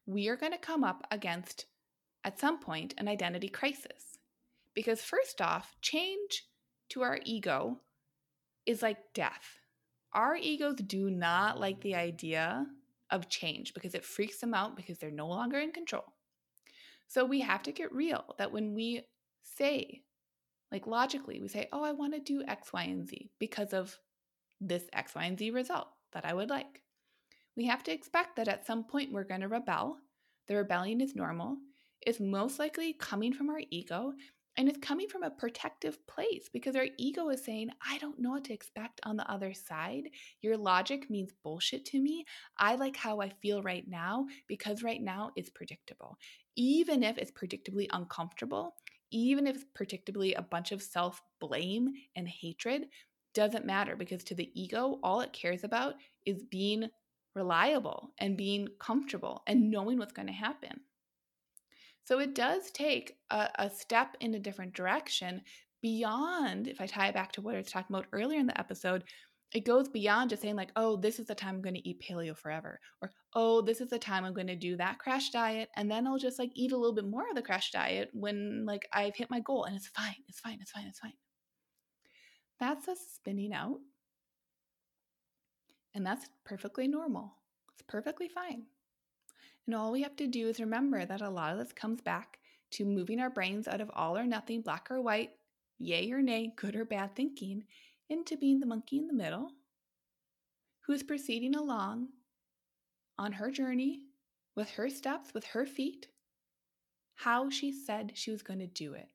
we 0.05 0.27
are 0.27 0.35
going 0.35 0.51
to 0.51 0.57
come 0.57 0.83
up 0.83 1.07
against, 1.11 1.65
at 2.23 2.39
some 2.39 2.59
point, 2.59 2.93
an 2.97 3.07
identity 3.07 3.47
crisis. 3.47 4.10
Because, 4.73 5.01
first 5.01 5.41
off, 5.41 5.75
change 5.81 6.45
to 6.89 7.01
our 7.01 7.19
ego 7.23 7.79
is 8.65 8.81
like 8.81 9.13
death. 9.13 9.59
Our 10.13 10.35
egos 10.35 10.75
do 10.75 11.09
not 11.09 11.59
like 11.59 11.81
the 11.81 11.95
idea 11.95 12.65
of 13.09 13.29
change 13.29 13.73
because 13.73 13.95
it 13.95 14.05
freaks 14.05 14.37
them 14.39 14.53
out 14.53 14.75
because 14.75 14.97
they're 14.97 15.11
no 15.11 15.27
longer 15.27 15.59
in 15.59 15.71
control. 15.71 16.05
So 17.07 17.25
we 17.25 17.41
have 17.41 17.63
to 17.63 17.71
get 17.71 17.93
real 17.93 18.35
that 18.37 18.51
when 18.51 18.73
we 18.73 19.03
say, 19.43 20.01
like 20.71 20.87
logically, 20.87 21.41
we 21.41 21.49
say, 21.49 21.67
oh, 21.73 21.83
I 21.83 21.91
want 21.91 22.13
to 22.13 22.19
do 22.19 22.43
X, 22.47 22.71
Y, 22.71 22.83
and 22.83 23.07
Z 23.07 23.29
because 23.39 23.73
of 23.73 23.97
this 24.61 24.83
X, 24.93 25.15
Y, 25.15 25.23
and 25.25 25.37
Z 25.37 25.51
result 25.51 25.87
that 26.13 26.25
I 26.25 26.33
would 26.33 26.49
like. 26.49 26.81
We 27.57 27.65
have 27.65 27.83
to 27.83 27.91
expect 27.91 28.37
that 28.37 28.47
at 28.47 28.65
some 28.65 28.85
point 28.85 29.11
we're 29.11 29.25
going 29.25 29.41
to 29.41 29.49
rebel. 29.49 29.97
The 30.47 30.55
rebellion 30.55 31.01
is 31.01 31.15
normal. 31.15 31.57
It's 32.01 32.19
most 32.19 32.59
likely 32.59 32.93
coming 32.93 33.33
from 33.33 33.49
our 33.49 33.61
ego 33.69 34.13
And 34.61 34.69
it's 34.69 34.77
coming 34.77 35.07
from 35.07 35.23
a 35.23 35.31
protective 35.31 35.97
place 36.05 36.47
because 36.53 36.75
our 36.75 36.85
ego 36.99 37.29
is 37.29 37.43
saying, 37.43 37.71
I 37.83 37.97
don't 37.97 38.19
know 38.19 38.29
what 38.29 38.43
to 38.43 38.53
expect 38.53 39.01
on 39.01 39.17
the 39.17 39.27
other 39.27 39.55
side. 39.55 40.03
Your 40.43 40.55
logic 40.55 41.09
means 41.09 41.33
bullshit 41.43 41.83
to 41.85 41.99
me. 41.99 42.25
I 42.59 42.75
like 42.75 42.95
how 42.95 43.21
I 43.21 43.29
feel 43.41 43.63
right 43.63 43.83
now 43.87 44.27
because 44.47 44.83
right 44.83 45.01
now 45.01 45.31
it's 45.35 45.49
predictable. 45.49 46.15
Even 46.55 47.01
if 47.01 47.17
it's 47.17 47.31
predictably 47.31 47.87
uncomfortable, 47.91 48.75
even 49.09 49.47
if 49.47 49.55
it's 49.55 49.65
predictably 49.75 50.37
a 50.37 50.43
bunch 50.43 50.71
of 50.71 50.83
self 50.83 51.23
blame 51.39 51.91
and 52.15 52.27
hatred, 52.27 52.83
doesn't 53.33 53.65
matter 53.65 53.95
because 53.95 54.23
to 54.25 54.35
the 54.35 54.51
ego, 54.53 54.99
all 55.01 55.21
it 55.21 55.33
cares 55.33 55.63
about 55.63 55.95
is 56.27 56.43
being 56.43 56.87
reliable 57.33 58.11
and 58.19 58.37
being 58.37 58.67
comfortable 58.79 59.41
and 59.47 59.71
knowing 59.71 59.97
what's 59.97 60.13
going 60.13 60.27
to 60.27 60.33
happen. 60.33 60.81
So 62.03 62.19
it 62.19 62.35
does 62.35 62.71
take 62.71 63.17
a, 63.29 63.49
a, 63.55 63.69
step 63.69 64.17
in 64.19 64.33
a 64.33 64.39
different 64.39 64.73
direction 64.73 65.41
beyond, 65.81 66.67
if 66.67 66.81
I 66.81 66.87
tie 66.87 67.07
it 67.07 67.13
back 67.13 67.31
to 67.33 67.41
what 67.41 67.55
I 67.55 67.59
was 67.59 67.67
talking 67.71 67.95
about 67.95 68.07
earlier 68.11 68.39
in 68.39 68.47
the 68.47 68.59
episode, 68.59 69.03
it 69.53 69.65
goes 69.65 69.89
beyond 69.89 70.29
just 70.29 70.41
saying, 70.41 70.55
like, 70.55 70.71
oh, 70.75 70.95
this 70.95 71.19
is 71.19 71.27
the 71.27 71.35
time 71.35 71.55
I'm 71.55 71.61
going 71.61 71.75
to 71.75 71.87
eat 71.87 72.01
paleo 72.01 72.35
forever. 72.35 72.79
Or, 73.01 73.11
oh, 73.35 73.61
this 73.61 73.81
is 73.81 73.89
the 73.89 73.99
time 73.99 74.23
I'm 74.23 74.33
going 74.33 74.47
to 74.47 74.55
do 74.55 74.77
that 74.77 74.99
crash 74.99 75.29
diet. 75.29 75.69
And 75.75 75.91
then 75.91 76.07
I'll 76.07 76.17
just 76.17 76.39
like 76.39 76.51
eat 76.55 76.71
a 76.71 76.77
little 76.77 76.95
bit 76.95 77.07
more 77.07 77.29
of 77.29 77.35
the 77.35 77.41
crash 77.41 77.71
diet 77.71 78.09
when 78.13 78.65
like 78.65 78.87
I've 78.93 79.15
hit 79.15 79.29
my 79.29 79.41
goal 79.41 79.65
and 79.65 79.75
it's 79.75 79.89
fine, 79.89 80.15
it's 80.29 80.39
fine, 80.39 80.59
it's 80.61 80.71
fine, 80.71 80.85
it's 80.87 80.99
fine. 80.99 81.13
That's 82.59 82.87
a 82.87 82.95
spinning 82.95 83.53
out. 83.53 83.79
And 85.93 86.05
that's 86.05 86.29
perfectly 86.45 86.87
normal. 86.87 87.33
It's 87.73 87.83
perfectly 87.87 88.29
fine. 88.29 88.63
And 89.71 89.79
all 89.79 89.93
we 89.93 90.01
have 90.01 90.17
to 90.17 90.27
do 90.27 90.49
is 90.49 90.59
remember 90.59 91.05
that 91.05 91.21
a 91.21 91.29
lot 91.29 91.53
of 91.53 91.57
this 91.57 91.71
comes 91.71 92.01
back 92.01 92.39
to 92.71 92.83
moving 92.83 93.21
our 93.21 93.29
brains 93.29 93.69
out 93.69 93.79
of 93.79 93.89
all 93.93 94.17
or 94.17 94.25
nothing, 94.25 94.61
black 94.61 94.91
or 94.91 95.01
white, 95.01 95.29
yay 95.79 96.11
or 96.11 96.21
nay, 96.21 96.51
good 96.57 96.75
or 96.75 96.83
bad 96.83 97.15
thinking, 97.15 97.63
into 98.09 98.35
being 98.35 98.59
the 98.59 98.65
monkey 98.65 98.97
in 98.97 99.07
the 99.07 99.13
middle 99.13 99.49
who 100.81 100.91
is 100.91 101.03
proceeding 101.03 101.55
along 101.55 102.09
on 103.17 103.31
her 103.31 103.49
journey 103.49 104.01
with 104.57 104.71
her 104.71 104.89
steps, 104.89 105.33
with 105.33 105.45
her 105.45 105.65
feet, 105.65 106.09
how 107.15 107.49
she 107.49 107.71
said 107.71 108.11
she 108.13 108.29
was 108.29 108.43
going 108.43 108.59
to 108.59 108.67
do 108.67 108.93
it. 108.93 109.07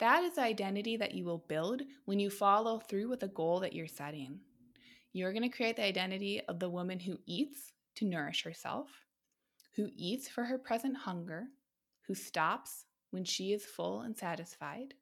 That 0.00 0.24
is 0.24 0.34
the 0.34 0.42
identity 0.42 0.96
that 0.96 1.14
you 1.14 1.24
will 1.24 1.44
build 1.46 1.82
when 2.06 2.18
you 2.18 2.28
follow 2.28 2.80
through 2.80 3.08
with 3.08 3.22
a 3.22 3.28
goal 3.28 3.60
that 3.60 3.72
you're 3.72 3.86
setting. 3.86 4.40
You're 5.12 5.32
going 5.32 5.48
to 5.48 5.56
create 5.56 5.76
the 5.76 5.84
identity 5.84 6.40
of 6.48 6.58
the 6.58 6.68
woman 6.68 6.98
who 6.98 7.20
eats 7.24 7.72
to 7.96 8.06
nourish 8.06 8.44
herself, 8.44 8.88
who 9.74 9.88
eats 9.94 10.28
for 10.28 10.44
her 10.44 10.58
present 10.58 10.96
hunger, 10.96 11.44
who 12.06 12.14
stops 12.14 12.84
when 13.10 13.24
she 13.24 13.52
is 13.52 13.64
full 13.64 14.00
and 14.00 14.16
satisfied. 14.16 14.94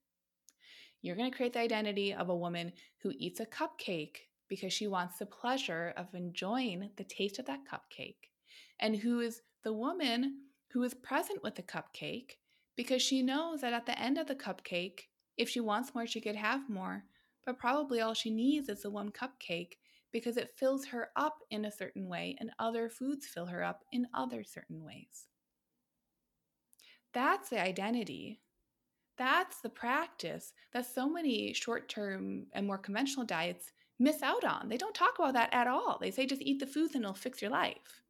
You're 1.02 1.16
going 1.16 1.30
to 1.30 1.36
create 1.36 1.52
the 1.52 1.60
identity 1.60 2.14
of 2.14 2.28
a 2.28 2.36
woman 2.36 2.72
who 3.02 3.12
eats 3.18 3.40
a 3.40 3.46
cupcake 3.46 4.16
because 4.48 4.72
she 4.72 4.86
wants 4.86 5.18
the 5.18 5.26
pleasure 5.26 5.92
of 5.96 6.14
enjoying 6.14 6.90
the 6.96 7.04
taste 7.04 7.38
of 7.38 7.46
that 7.46 7.60
cupcake, 7.70 8.30
and 8.80 8.96
who 8.96 9.20
is 9.20 9.42
the 9.62 9.72
woman 9.72 10.38
who 10.72 10.82
is 10.82 10.94
present 10.94 11.42
with 11.42 11.54
the 11.54 11.62
cupcake 11.62 12.32
because 12.76 13.02
she 13.02 13.22
knows 13.22 13.60
that 13.60 13.72
at 13.72 13.86
the 13.86 13.98
end 13.98 14.18
of 14.18 14.26
the 14.26 14.34
cupcake, 14.34 15.08
if 15.36 15.48
she 15.48 15.60
wants 15.60 15.94
more, 15.94 16.06
she 16.06 16.20
could 16.20 16.36
have 16.36 16.68
more, 16.68 17.04
but 17.46 17.58
probably 17.58 18.00
all 18.00 18.14
she 18.14 18.30
needs 18.30 18.68
is 18.68 18.82
the 18.82 18.90
one 18.90 19.10
cupcake 19.10 19.74
because 20.14 20.36
it 20.36 20.54
fills 20.56 20.86
her 20.86 21.08
up 21.16 21.38
in 21.50 21.64
a 21.64 21.72
certain 21.72 22.08
way 22.08 22.36
and 22.38 22.52
other 22.60 22.88
foods 22.88 23.26
fill 23.26 23.46
her 23.46 23.64
up 23.64 23.82
in 23.90 24.06
other 24.14 24.44
certain 24.44 24.84
ways. 24.84 25.26
That's 27.12 27.48
the 27.48 27.60
identity. 27.60 28.40
That's 29.18 29.60
the 29.60 29.70
practice 29.70 30.52
that 30.72 30.86
so 30.86 31.10
many 31.10 31.52
short 31.52 31.88
term 31.88 32.46
and 32.52 32.64
more 32.64 32.78
conventional 32.78 33.26
diets 33.26 33.72
miss 33.98 34.22
out 34.22 34.44
on. 34.44 34.68
They 34.68 34.76
don't 34.76 34.94
talk 34.94 35.18
about 35.18 35.34
that 35.34 35.52
at 35.52 35.66
all. 35.66 35.98
They 36.00 36.12
say 36.12 36.26
just 36.26 36.42
eat 36.42 36.60
the 36.60 36.66
foods 36.66 36.94
and 36.94 37.02
it'll 37.02 37.14
fix 37.14 37.42
your 37.42 37.50
life. 37.50 38.02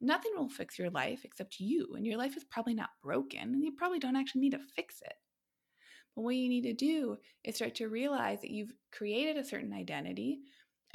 Nothing 0.00 0.32
will 0.34 0.48
fix 0.48 0.78
your 0.78 0.90
life 0.90 1.24
except 1.24 1.60
you, 1.60 1.94
and 1.94 2.06
your 2.06 2.18
life 2.18 2.36
is 2.36 2.44
probably 2.44 2.74
not 2.74 2.90
broken, 3.02 3.40
and 3.40 3.64
you 3.64 3.72
probably 3.72 3.98
don't 3.98 4.16
actually 4.16 4.42
need 4.42 4.52
to 4.52 4.60
fix 4.74 5.00
it. 5.02 5.14
But 6.14 6.22
what 6.22 6.36
you 6.36 6.50
need 6.50 6.64
to 6.64 6.74
do 6.74 7.16
is 7.44 7.56
start 7.56 7.74
to 7.76 7.88
realize 7.88 8.42
that 8.42 8.50
you've 8.50 8.72
created 8.92 9.38
a 9.38 9.44
certain 9.44 9.72
identity 9.72 10.40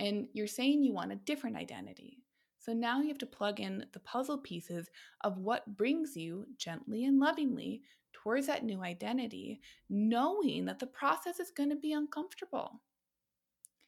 and 0.01 0.27
you're 0.33 0.47
saying 0.47 0.83
you 0.83 0.93
want 0.93 1.11
a 1.11 1.15
different 1.15 1.55
identity. 1.55 2.17
So 2.57 2.73
now 2.73 3.01
you 3.01 3.07
have 3.09 3.19
to 3.19 3.25
plug 3.27 3.59
in 3.59 3.85
the 3.93 3.99
puzzle 3.99 4.39
pieces 4.39 4.89
of 5.21 5.37
what 5.37 5.77
brings 5.77 6.17
you 6.17 6.47
gently 6.57 7.05
and 7.05 7.19
lovingly 7.19 7.83
towards 8.11 8.47
that 8.47 8.65
new 8.65 8.81
identity, 8.83 9.61
knowing 9.89 10.65
that 10.65 10.79
the 10.79 10.87
process 10.87 11.39
is 11.39 11.51
going 11.51 11.69
to 11.69 11.75
be 11.75 11.93
uncomfortable. 11.93 12.81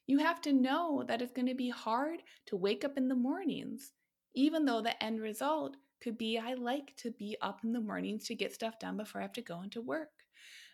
You 0.05 0.19
have 0.19 0.39
to 0.41 0.53
know 0.53 1.03
that 1.07 1.21
it's 1.21 1.31
going 1.31 1.47
to 1.47 1.55
be 1.55 1.69
hard 1.69 2.21
to 2.47 2.57
wake 2.57 2.85
up 2.85 2.95
in 2.95 3.07
the 3.07 3.15
mornings, 3.15 3.93
even 4.35 4.65
though 4.65 4.81
the 4.81 5.01
end 5.03 5.19
result 5.19 5.77
could 5.99 6.17
be 6.17 6.37
I 6.37 6.53
like 6.53 6.95
to 6.97 7.09
be 7.11 7.37
up 7.41 7.61
in 7.63 7.73
the 7.73 7.81
mornings 7.81 8.25
to 8.27 8.35
get 8.35 8.53
stuff 8.53 8.77
done 8.77 8.97
before 8.97 9.21
I 9.21 9.23
have 9.23 9.33
to 9.33 9.41
go 9.41 9.63
into 9.63 9.81
work. 9.81 10.11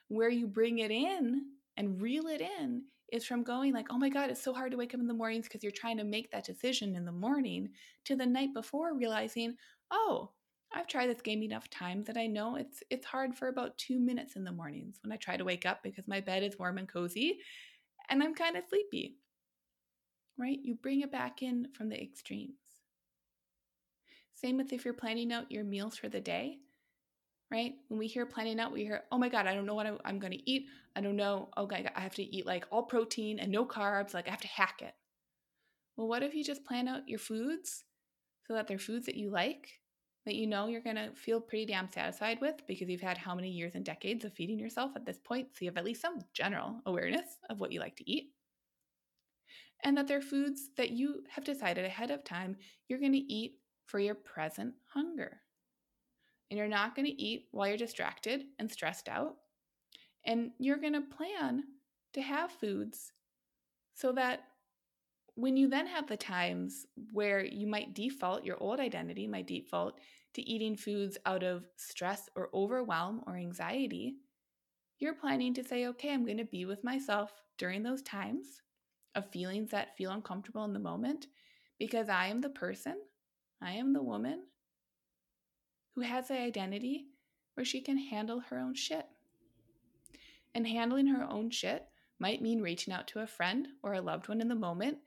Where 0.09 0.29
you 0.29 0.47
bring 0.47 0.79
it 0.79 0.91
in 0.91 1.45
and 1.77 2.01
reel 2.01 2.27
it 2.27 2.41
in 2.41 2.83
is 3.11 3.25
from 3.25 3.43
going 3.43 3.73
like, 3.73 3.87
oh 3.89 3.97
my 3.97 4.09
God, 4.09 4.29
it's 4.29 4.41
so 4.41 4.53
hard 4.53 4.71
to 4.71 4.77
wake 4.77 4.93
up 4.93 4.99
in 4.99 5.07
the 5.07 5.13
mornings 5.13 5.47
because 5.47 5.63
you're 5.63 5.71
trying 5.71 5.97
to 5.97 6.03
make 6.03 6.31
that 6.31 6.45
decision 6.45 6.95
in 6.95 7.05
the 7.05 7.11
morning 7.11 7.69
to 8.05 8.15
the 8.15 8.25
night 8.25 8.53
before 8.53 8.95
realizing, 8.95 9.55
oh, 9.91 10.31
I've 10.71 10.87
tried 10.87 11.07
this 11.07 11.21
game 11.21 11.41
enough 11.41 11.69
times 11.69 12.05
that 12.07 12.17
I 12.17 12.27
know 12.27 12.55
it's 12.55 12.83
it's 12.89 13.05
hard 13.05 13.35
for 13.35 13.47
about 13.47 13.77
two 13.77 13.99
minutes 13.99 14.35
in 14.35 14.43
the 14.43 14.51
mornings 14.51 14.99
when 15.01 15.11
I 15.11 15.15
try 15.15 15.35
to 15.35 15.43
wake 15.43 15.65
up 15.65 15.81
because 15.81 16.07
my 16.07 16.19
bed 16.19 16.43
is 16.43 16.59
warm 16.59 16.77
and 16.77 16.87
cozy 16.87 17.39
and 18.09 18.21
I'm 18.21 18.35
kind 18.35 18.55
of 18.55 18.63
sleepy. 18.69 19.17
Right? 20.37 20.59
You 20.61 20.75
bring 20.75 21.01
it 21.01 21.11
back 21.11 21.41
in 21.41 21.67
from 21.73 21.89
the 21.89 22.01
extremes. 22.01 22.53
Same 24.35 24.57
with 24.57 24.71
if 24.71 24.85
you're 24.85 24.93
planning 24.93 25.33
out 25.33 25.51
your 25.51 25.63
meals 25.63 25.97
for 25.97 26.07
the 26.07 26.21
day 26.21 26.59
right? 27.51 27.73
When 27.87 27.99
we 27.99 28.07
hear 28.07 28.25
planning 28.25 28.59
out, 28.59 28.71
we 28.71 28.83
hear, 28.83 29.03
oh 29.11 29.17
my 29.17 29.29
God, 29.29 29.47
I 29.47 29.53
don't 29.53 29.65
know 29.65 29.73
what 29.73 29.87
I'm 30.05 30.19
going 30.19 30.33
to 30.33 30.49
eat. 30.49 30.67
I 30.95 31.01
don't 31.01 31.15
know. 31.15 31.49
Oh, 31.57 31.63
okay, 31.63 31.89
I 31.95 32.01
have 32.01 32.15
to 32.15 32.23
eat 32.23 32.45
like 32.45 32.65
all 32.71 32.83
protein 32.83 33.39
and 33.39 33.51
no 33.51 33.65
carbs. 33.65 34.13
Like 34.13 34.27
I 34.27 34.31
have 34.31 34.41
to 34.41 34.47
hack 34.47 34.81
it. 34.81 34.93
Well, 35.97 36.07
what 36.07 36.23
if 36.23 36.33
you 36.33 36.43
just 36.43 36.65
plan 36.65 36.87
out 36.87 37.07
your 37.07 37.19
foods 37.19 37.83
so 38.47 38.53
that 38.53 38.67
they're 38.67 38.79
foods 38.79 39.05
that 39.07 39.15
you 39.15 39.31
like, 39.31 39.67
that 40.25 40.35
you 40.35 40.47
know 40.47 40.67
you're 40.67 40.81
going 40.81 40.95
to 40.95 41.11
feel 41.15 41.41
pretty 41.41 41.65
damn 41.65 41.89
satisfied 41.89 42.39
with 42.39 42.55
because 42.67 42.87
you've 42.87 43.01
had 43.01 43.17
how 43.17 43.33
many 43.33 43.49
years 43.49 43.75
and 43.75 43.83
decades 43.83 44.25
of 44.25 44.33
feeding 44.33 44.59
yourself 44.59 44.91
at 44.95 45.05
this 45.05 45.17
point? 45.17 45.47
So 45.53 45.65
you 45.65 45.69
have 45.69 45.77
at 45.77 45.85
least 45.85 46.01
some 46.01 46.19
general 46.33 46.81
awareness 46.85 47.37
of 47.49 47.59
what 47.59 47.71
you 47.71 47.79
like 47.79 47.95
to 47.97 48.09
eat. 48.09 48.31
And 49.83 49.97
that 49.97 50.07
they're 50.07 50.21
foods 50.21 50.69
that 50.77 50.91
you 50.91 51.23
have 51.29 51.45
decided 51.45 51.85
ahead 51.85 52.11
of 52.11 52.23
time 52.23 52.57
you're 52.87 52.99
going 52.99 53.13
to 53.13 53.17
eat 53.17 53.53
for 53.85 53.99
your 53.99 54.15
present 54.15 54.73
hunger 54.93 55.41
and 56.49 56.57
you're 56.57 56.67
not 56.67 56.95
going 56.95 57.05
to 57.05 57.21
eat 57.21 57.47
while 57.51 57.67
you're 57.67 57.77
distracted 57.77 58.43
and 58.57 58.71
stressed 58.71 59.07
out. 59.07 59.35
And 60.25 60.51
you're 60.59 60.77
going 60.77 60.93
to 60.93 61.01
plan 61.01 61.63
to 62.13 62.21
have 62.21 62.51
foods 62.51 63.11
so 63.93 64.11
that 64.13 64.41
when 65.35 65.55
you 65.55 65.69
then 65.69 65.87
have 65.87 66.07
the 66.07 66.17
times 66.17 66.85
where 67.13 67.43
you 67.43 67.67
might 67.67 67.93
default, 67.93 68.43
your 68.43 68.61
old 68.61 68.79
identity 68.79 69.27
might 69.27 69.47
default 69.47 69.99
to 70.33 70.41
eating 70.41 70.75
foods 70.75 71.17
out 71.25 71.43
of 71.43 71.65
stress 71.77 72.29
or 72.35 72.49
overwhelm 72.53 73.21
or 73.25 73.35
anxiety, 73.35 74.15
you're 74.99 75.13
planning 75.13 75.53
to 75.53 75.63
say, 75.63 75.87
okay, 75.87 76.11
I'm 76.11 76.25
going 76.25 76.37
to 76.37 76.45
be 76.45 76.65
with 76.65 76.83
myself 76.83 77.31
during 77.57 77.83
those 77.83 78.01
times 78.01 78.61
of 79.15 79.31
feelings 79.31 79.71
that 79.71 79.95
feel 79.97 80.11
uncomfortable 80.11 80.65
in 80.65 80.73
the 80.73 80.79
moment 80.79 81.27
because 81.79 82.09
I 82.09 82.27
am 82.27 82.41
the 82.41 82.49
person, 82.49 82.95
I 83.61 83.71
am 83.73 83.93
the 83.93 84.03
woman 84.03 84.43
who 85.99 86.05
has 86.05 86.29
an 86.29 86.37
identity 86.37 87.07
where 87.55 87.65
she 87.65 87.81
can 87.81 87.97
handle 87.97 88.39
her 88.49 88.57
own 88.57 88.73
shit. 88.73 89.05
And 90.55 90.65
handling 90.65 91.07
her 91.07 91.29
own 91.29 91.49
shit 91.49 91.87
might 92.19 92.41
mean 92.41 92.61
reaching 92.61 92.93
out 92.93 93.05
to 93.09 93.19
a 93.19 93.27
friend 93.27 93.67
or 93.83 93.93
a 93.93 94.01
loved 94.01 94.29
one 94.29 94.39
in 94.39 94.47
the 94.47 94.55
moment 94.55 94.99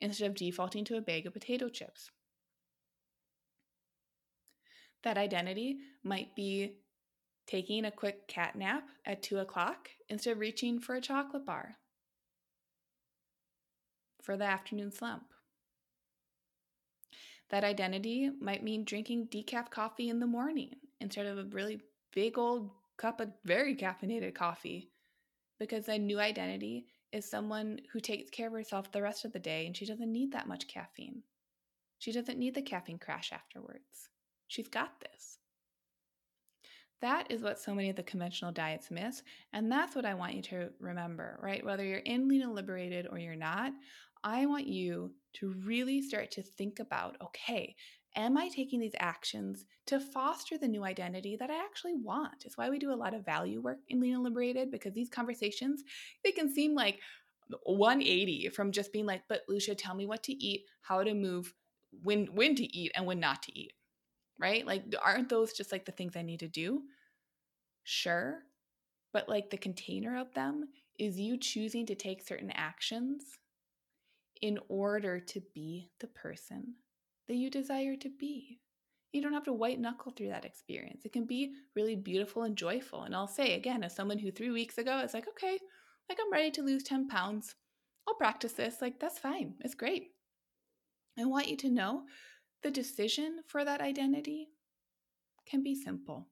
instead 0.00 0.28
of 0.28 0.34
defaulting 0.34 0.84
to 0.86 0.96
a 0.96 1.00
bag 1.00 1.24
of 1.24 1.34
potato 1.34 1.68
chips. 1.68 2.10
That 5.04 5.18
identity 5.18 5.78
might 6.02 6.34
be 6.34 6.78
taking 7.46 7.84
a 7.84 7.92
quick 7.92 8.26
cat 8.26 8.56
nap 8.56 8.88
at 9.06 9.22
2 9.22 9.38
o'clock 9.38 9.88
instead 10.08 10.32
of 10.32 10.40
reaching 10.40 10.80
for 10.80 10.96
a 10.96 11.00
chocolate 11.00 11.46
bar 11.46 11.76
for 14.20 14.36
the 14.36 14.44
afternoon 14.44 14.90
slump. 14.90 15.22
That 17.50 17.64
identity 17.64 18.30
might 18.40 18.62
mean 18.62 18.84
drinking 18.84 19.28
decaf 19.28 19.70
coffee 19.70 20.08
in 20.08 20.20
the 20.20 20.26
morning 20.26 20.76
instead 21.00 21.26
of 21.26 21.38
a 21.38 21.44
really 21.44 21.80
big 22.12 22.38
old 22.38 22.70
cup 22.96 23.20
of 23.20 23.30
very 23.44 23.74
caffeinated 23.74 24.34
coffee. 24.34 24.90
Because 25.58 25.88
a 25.88 25.98
new 25.98 26.20
identity 26.20 26.86
is 27.12 27.28
someone 27.28 27.80
who 27.92 28.00
takes 28.00 28.30
care 28.30 28.46
of 28.46 28.52
herself 28.52 28.92
the 28.92 29.02
rest 29.02 29.24
of 29.24 29.32
the 29.32 29.38
day 29.38 29.66
and 29.66 29.76
she 29.76 29.84
doesn't 29.84 30.12
need 30.12 30.32
that 30.32 30.48
much 30.48 30.68
caffeine. 30.68 31.22
She 31.98 32.12
doesn't 32.12 32.38
need 32.38 32.54
the 32.54 32.62
caffeine 32.62 32.98
crash 32.98 33.32
afterwards. 33.32 34.08
She's 34.46 34.68
got 34.68 35.00
this. 35.00 35.38
That 37.02 37.30
is 37.30 37.42
what 37.42 37.58
so 37.58 37.74
many 37.74 37.90
of 37.90 37.96
the 37.96 38.02
conventional 38.02 38.52
diets 38.52 38.90
miss. 38.90 39.22
And 39.52 39.72
that's 39.72 39.96
what 39.96 40.04
I 40.04 40.14
want 40.14 40.34
you 40.34 40.42
to 40.42 40.70
remember, 40.78 41.38
right? 41.42 41.64
Whether 41.64 41.84
you're 41.84 41.98
in 41.98 42.28
lean 42.28 42.42
and 42.42 42.54
liberated 42.54 43.06
or 43.10 43.18
you're 43.18 43.36
not, 43.36 43.72
I 44.24 44.46
want 44.46 44.66
you 44.66 45.12
to 45.34 45.54
really 45.64 46.02
start 46.02 46.30
to 46.32 46.42
think 46.42 46.80
about 46.80 47.16
okay, 47.22 47.76
am 48.16 48.36
I 48.36 48.48
taking 48.48 48.80
these 48.80 48.94
actions 48.98 49.64
to 49.86 50.00
foster 50.00 50.58
the 50.58 50.68
new 50.68 50.84
identity 50.84 51.36
that 51.36 51.50
I 51.50 51.58
actually 51.64 51.94
want? 51.94 52.44
It's 52.44 52.58
why 52.58 52.70
we 52.70 52.78
do 52.78 52.92
a 52.92 52.94
lot 52.94 53.14
of 53.14 53.24
value 53.24 53.60
work 53.60 53.78
in 53.88 54.00
Lean 54.00 54.14
and 54.14 54.24
Liberated 54.24 54.70
because 54.70 54.94
these 54.94 55.10
conversations, 55.10 55.82
they 56.24 56.32
can 56.32 56.52
seem 56.52 56.74
like 56.74 56.98
180 57.64 58.48
from 58.50 58.72
just 58.72 58.92
being 58.92 59.06
like, 59.06 59.22
but 59.28 59.42
Lucia, 59.48 59.74
tell 59.74 59.94
me 59.94 60.06
what 60.06 60.22
to 60.24 60.32
eat, 60.32 60.64
how 60.82 61.02
to 61.02 61.14
move, 61.14 61.54
when 62.02 62.26
when 62.34 62.54
to 62.56 62.64
eat 62.76 62.92
and 62.94 63.06
when 63.06 63.20
not 63.20 63.42
to 63.44 63.58
eat 63.58 63.72
right? 64.40 64.66
Like, 64.66 64.84
aren't 65.04 65.28
those 65.28 65.52
just 65.52 65.70
like 65.70 65.84
the 65.84 65.92
things 65.92 66.16
I 66.16 66.22
need 66.22 66.40
to 66.40 66.48
do? 66.48 66.82
Sure. 67.84 68.40
But 69.12 69.28
like 69.28 69.50
the 69.50 69.58
container 69.58 70.18
of 70.18 70.32
them 70.34 70.68
is 70.98 71.18
you 71.18 71.36
choosing 71.36 71.86
to 71.86 71.94
take 71.94 72.26
certain 72.26 72.50
actions 72.52 73.24
in 74.42 74.58
order 74.68 75.20
to 75.20 75.42
be 75.54 75.90
the 76.00 76.06
person 76.06 76.74
that 77.28 77.36
you 77.36 77.50
desire 77.50 77.96
to 77.96 78.08
be. 78.08 78.60
You 79.12 79.22
don't 79.22 79.32
have 79.32 79.44
to 79.44 79.52
white 79.52 79.80
knuckle 79.80 80.12
through 80.12 80.28
that 80.28 80.44
experience. 80.44 81.04
It 81.04 81.12
can 81.12 81.26
be 81.26 81.52
really 81.74 81.96
beautiful 81.96 82.44
and 82.44 82.56
joyful. 82.56 83.02
And 83.02 83.14
I'll 83.14 83.26
say 83.26 83.54
again, 83.54 83.82
as 83.82 83.94
someone 83.94 84.18
who 84.18 84.30
three 84.30 84.50
weeks 84.50 84.78
ago 84.78 85.00
is 85.00 85.14
like, 85.14 85.28
okay, 85.28 85.58
like 86.08 86.18
I'm 86.20 86.32
ready 86.32 86.50
to 86.52 86.62
lose 86.62 86.82
10 86.84 87.08
pounds. 87.08 87.54
I'll 88.06 88.14
practice 88.14 88.52
this. 88.52 88.80
Like, 88.80 88.98
that's 88.98 89.18
fine. 89.18 89.54
It's 89.60 89.74
great. 89.74 90.08
I 91.18 91.24
want 91.24 91.48
you 91.48 91.56
to 91.58 91.70
know 91.70 92.02
the 92.62 92.70
decision 92.70 93.40
for 93.46 93.64
that 93.64 93.80
identity 93.80 94.48
can 95.46 95.62
be 95.62 95.74
simple. 95.74 96.28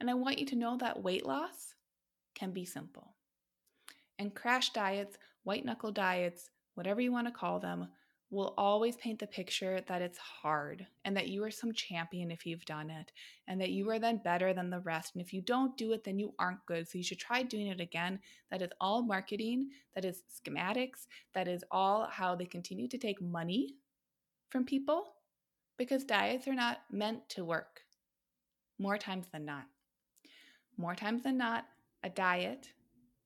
And 0.00 0.10
I 0.10 0.14
want 0.14 0.38
you 0.38 0.46
to 0.46 0.56
know 0.56 0.76
that 0.76 1.02
weight 1.02 1.24
loss 1.24 1.74
can 2.34 2.52
be 2.52 2.64
simple. 2.64 3.14
And 4.18 4.34
crash 4.34 4.70
diets, 4.70 5.16
white 5.44 5.64
knuckle 5.64 5.92
diets, 5.92 6.50
whatever 6.80 7.02
you 7.02 7.12
want 7.12 7.26
to 7.26 7.30
call 7.30 7.60
them, 7.60 7.86
will 8.30 8.54
always 8.56 8.96
paint 8.96 9.18
the 9.18 9.26
picture 9.26 9.82
that 9.86 10.00
it's 10.00 10.16
hard 10.16 10.86
and 11.04 11.14
that 11.14 11.28
you 11.28 11.44
are 11.44 11.50
some 11.50 11.74
champion 11.74 12.30
if 12.30 12.46
you've 12.46 12.64
done 12.64 12.88
it 12.88 13.12
and 13.48 13.60
that 13.60 13.68
you 13.68 13.90
are 13.90 13.98
then 13.98 14.18
better 14.24 14.54
than 14.54 14.70
the 14.70 14.80
rest. 14.80 15.14
And 15.14 15.20
if 15.20 15.34
you 15.34 15.42
don't 15.42 15.76
do 15.76 15.92
it, 15.92 16.04
then 16.04 16.18
you 16.18 16.32
aren't 16.38 16.64
good. 16.64 16.88
So 16.88 16.96
you 16.96 17.04
should 17.04 17.18
try 17.18 17.42
doing 17.42 17.66
it 17.66 17.82
again. 17.82 18.18
That 18.50 18.62
is 18.62 18.70
all 18.80 19.02
marketing, 19.02 19.68
that 19.94 20.06
is 20.06 20.22
schematics, 20.32 21.06
that 21.34 21.48
is 21.48 21.62
all 21.70 22.08
how 22.10 22.34
they 22.34 22.46
continue 22.46 22.88
to 22.88 22.96
take 22.96 23.20
money 23.20 23.74
from 24.48 24.64
people 24.64 25.04
because 25.76 26.04
diets 26.04 26.48
are 26.48 26.54
not 26.54 26.78
meant 26.90 27.28
to 27.30 27.44
work 27.44 27.82
more 28.78 28.96
times 28.96 29.26
than 29.30 29.44
not. 29.44 29.64
More 30.78 30.94
times 30.94 31.24
than 31.24 31.36
not, 31.36 31.66
a 32.02 32.08
diet, 32.08 32.70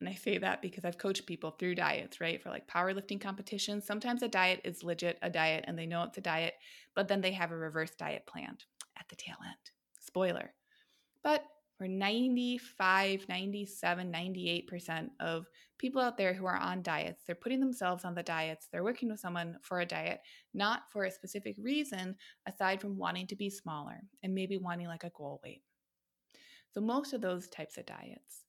and 0.04 0.12
I 0.12 0.16
say 0.16 0.36
that 0.36 0.60
because 0.60 0.84
I've 0.84 0.98
coached 0.98 1.24
people 1.24 1.52
through 1.52 1.76
diets, 1.76 2.20
right? 2.20 2.42
For 2.42 2.50
like 2.50 2.68
powerlifting 2.68 3.18
competitions. 3.18 3.86
Sometimes 3.86 4.22
a 4.22 4.28
diet 4.28 4.60
is 4.62 4.84
legit 4.84 5.18
a 5.22 5.30
diet 5.30 5.64
and 5.66 5.78
they 5.78 5.86
know 5.86 6.02
it's 6.02 6.18
a 6.18 6.20
diet, 6.20 6.52
but 6.94 7.08
then 7.08 7.22
they 7.22 7.32
have 7.32 7.52
a 7.52 7.56
reverse 7.56 7.92
diet 7.98 8.26
planned 8.26 8.64
at 8.98 9.08
the 9.08 9.16
tail 9.16 9.36
end. 9.42 9.56
Spoiler. 10.00 10.52
But 11.22 11.42
for 11.78 11.88
95, 11.88 13.26
97, 13.30 14.12
98% 14.12 15.08
of 15.20 15.46
people 15.78 16.02
out 16.02 16.18
there 16.18 16.34
who 16.34 16.44
are 16.44 16.58
on 16.58 16.82
diets, 16.82 17.22
they're 17.26 17.34
putting 17.34 17.60
themselves 17.60 18.04
on 18.04 18.14
the 18.14 18.22
diets, 18.22 18.68
they're 18.70 18.84
working 18.84 19.08
with 19.08 19.20
someone 19.20 19.56
for 19.62 19.80
a 19.80 19.86
diet, 19.86 20.20
not 20.52 20.82
for 20.92 21.04
a 21.04 21.10
specific 21.10 21.56
reason 21.58 22.14
aside 22.46 22.78
from 22.78 22.98
wanting 22.98 23.26
to 23.28 23.36
be 23.36 23.48
smaller 23.48 24.02
and 24.22 24.34
maybe 24.34 24.58
wanting 24.58 24.86
like 24.86 25.04
a 25.04 25.12
goal 25.16 25.40
weight. 25.42 25.62
So, 26.72 26.82
most 26.82 27.14
of 27.14 27.22
those 27.22 27.48
types 27.48 27.78
of 27.78 27.86
diets, 27.86 28.43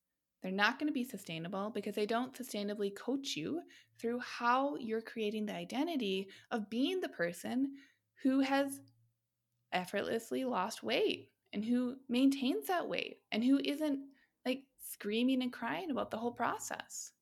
they're 0.45 0.53
not 0.53 0.77
going 0.77 0.85
to 0.85 0.93
be 0.93 1.03
sustainable 1.03 1.71
because 1.71 1.95
they 1.95 2.05
don't 2.05 2.37
sustainably 2.37 2.95
coach 2.95 3.35
you 3.35 3.61
through 3.97 4.19
how 4.19 4.75
you're 4.75 5.01
creating 5.01 5.47
the 5.47 5.55
identity 5.55 6.27
of 6.51 6.69
being 6.69 7.01
the 7.01 7.09
person 7.09 7.71
who 8.21 8.41
has 8.41 8.79
effortlessly 9.73 10.45
lost 10.45 10.83
weight 10.83 11.31
and 11.53 11.65
who 11.65 11.95
maintains 12.09 12.67
that 12.67 12.87
weight 12.87 13.17
and 13.31 13.43
who 13.43 13.59
isn't 13.65 13.99
like 14.45 14.61
screaming 14.77 15.41
and 15.41 15.51
crying 15.51 15.89
about 15.89 16.11
the 16.11 16.17
whole 16.17 16.33
process. 16.33 17.13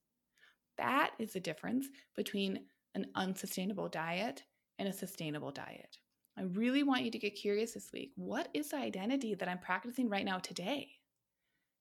That 0.78 1.12
is 1.18 1.32
the 1.32 1.40
difference 1.40 1.88
between 2.18 2.66
an 2.94 3.06
unsustainable 3.16 3.88
diet 3.88 4.44
and 4.80 4.90
a 4.90 4.94
sustainable 4.94 5.52
diet. 5.52 5.98
I 6.38 6.42
really 6.42 6.84
want 6.84 7.04
you 7.04 7.12
to 7.12 7.20
get 7.20 7.38
curious 7.38 7.72
this 7.72 7.90
week. 7.94 8.12
What 8.18 8.50
is 8.54 8.72
the 8.72 8.78
identity 8.80 9.34
that 9.34 9.48
I'm 9.48 9.60
practicing 9.60 10.10
right 10.10 10.26
now 10.26 10.40
today? 10.40 10.93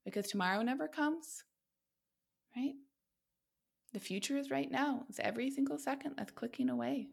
Because 0.04 0.28
tomorrow 0.28 0.62
never 0.62 0.88
comes, 0.88 1.44
right? 2.56 2.74
The 3.92 4.00
future 4.00 4.36
is 4.36 4.50
right 4.50 4.70
now. 4.70 5.04
It's 5.08 5.20
every 5.20 5.50
single 5.50 5.78
second 5.78 6.14
that's 6.16 6.32
clicking 6.32 6.70
away. 6.70 7.08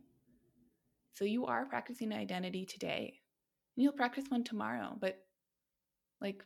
So 1.13 1.25
you 1.25 1.45
are 1.45 1.65
practicing 1.65 2.13
identity 2.13 2.65
today. 2.65 3.19
And 3.75 3.83
you'll 3.83 3.93
practice 3.93 4.25
one 4.29 4.43
tomorrow, 4.43 4.95
but 4.99 5.17
like, 6.21 6.43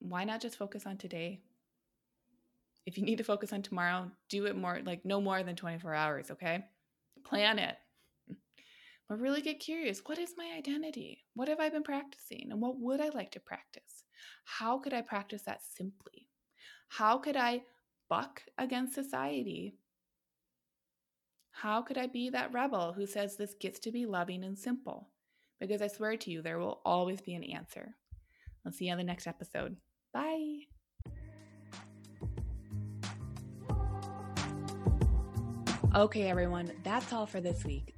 why 0.00 0.24
not 0.24 0.40
just 0.40 0.56
focus 0.56 0.86
on 0.86 0.96
today? 0.96 1.40
If 2.86 2.96
you 2.96 3.04
need 3.04 3.18
to 3.18 3.24
focus 3.24 3.52
on 3.52 3.62
tomorrow, 3.62 4.10
do 4.28 4.46
it 4.46 4.56
more, 4.56 4.80
like, 4.84 5.04
no 5.04 5.20
more 5.20 5.42
than 5.42 5.56
24 5.56 5.92
hours, 5.92 6.30
okay? 6.30 6.64
Plan 7.24 7.58
it. 7.58 7.76
But 9.08 9.20
really 9.20 9.42
get 9.42 9.60
curious 9.60 10.02
what 10.04 10.18
is 10.18 10.34
my 10.36 10.54
identity? 10.56 11.24
What 11.34 11.48
have 11.48 11.60
I 11.60 11.68
been 11.68 11.82
practicing? 11.82 12.48
And 12.50 12.60
what 12.60 12.78
would 12.78 13.00
I 13.00 13.08
like 13.10 13.32
to 13.32 13.40
practice? 13.40 14.04
How 14.44 14.78
could 14.78 14.92
I 14.92 15.02
practice 15.02 15.42
that 15.42 15.60
simply? 15.62 16.28
How 16.88 17.18
could 17.18 17.36
I 17.36 17.62
buck 18.08 18.42
against 18.56 18.94
society? 18.94 19.76
How 21.50 21.82
could 21.82 21.98
I 21.98 22.06
be 22.06 22.30
that 22.30 22.52
rebel 22.52 22.92
who 22.92 23.06
says 23.06 23.36
this 23.36 23.54
gets 23.54 23.78
to 23.80 23.90
be 23.90 24.06
loving 24.06 24.44
and 24.44 24.56
simple? 24.56 25.08
Because 25.60 25.82
I 25.82 25.88
swear 25.88 26.16
to 26.16 26.30
you, 26.30 26.40
there 26.40 26.58
will 26.58 26.80
always 26.84 27.20
be 27.20 27.34
an 27.34 27.42
answer. 27.42 27.96
I'll 28.64 28.72
see 28.72 28.86
you 28.86 28.92
on 28.92 28.98
the 28.98 29.04
next 29.04 29.26
episode. 29.26 29.76
Bye. 30.12 30.60
Okay, 35.94 36.28
everyone, 36.30 36.70
that's 36.84 37.12
all 37.12 37.26
for 37.26 37.40
this 37.40 37.64
week. 37.64 37.97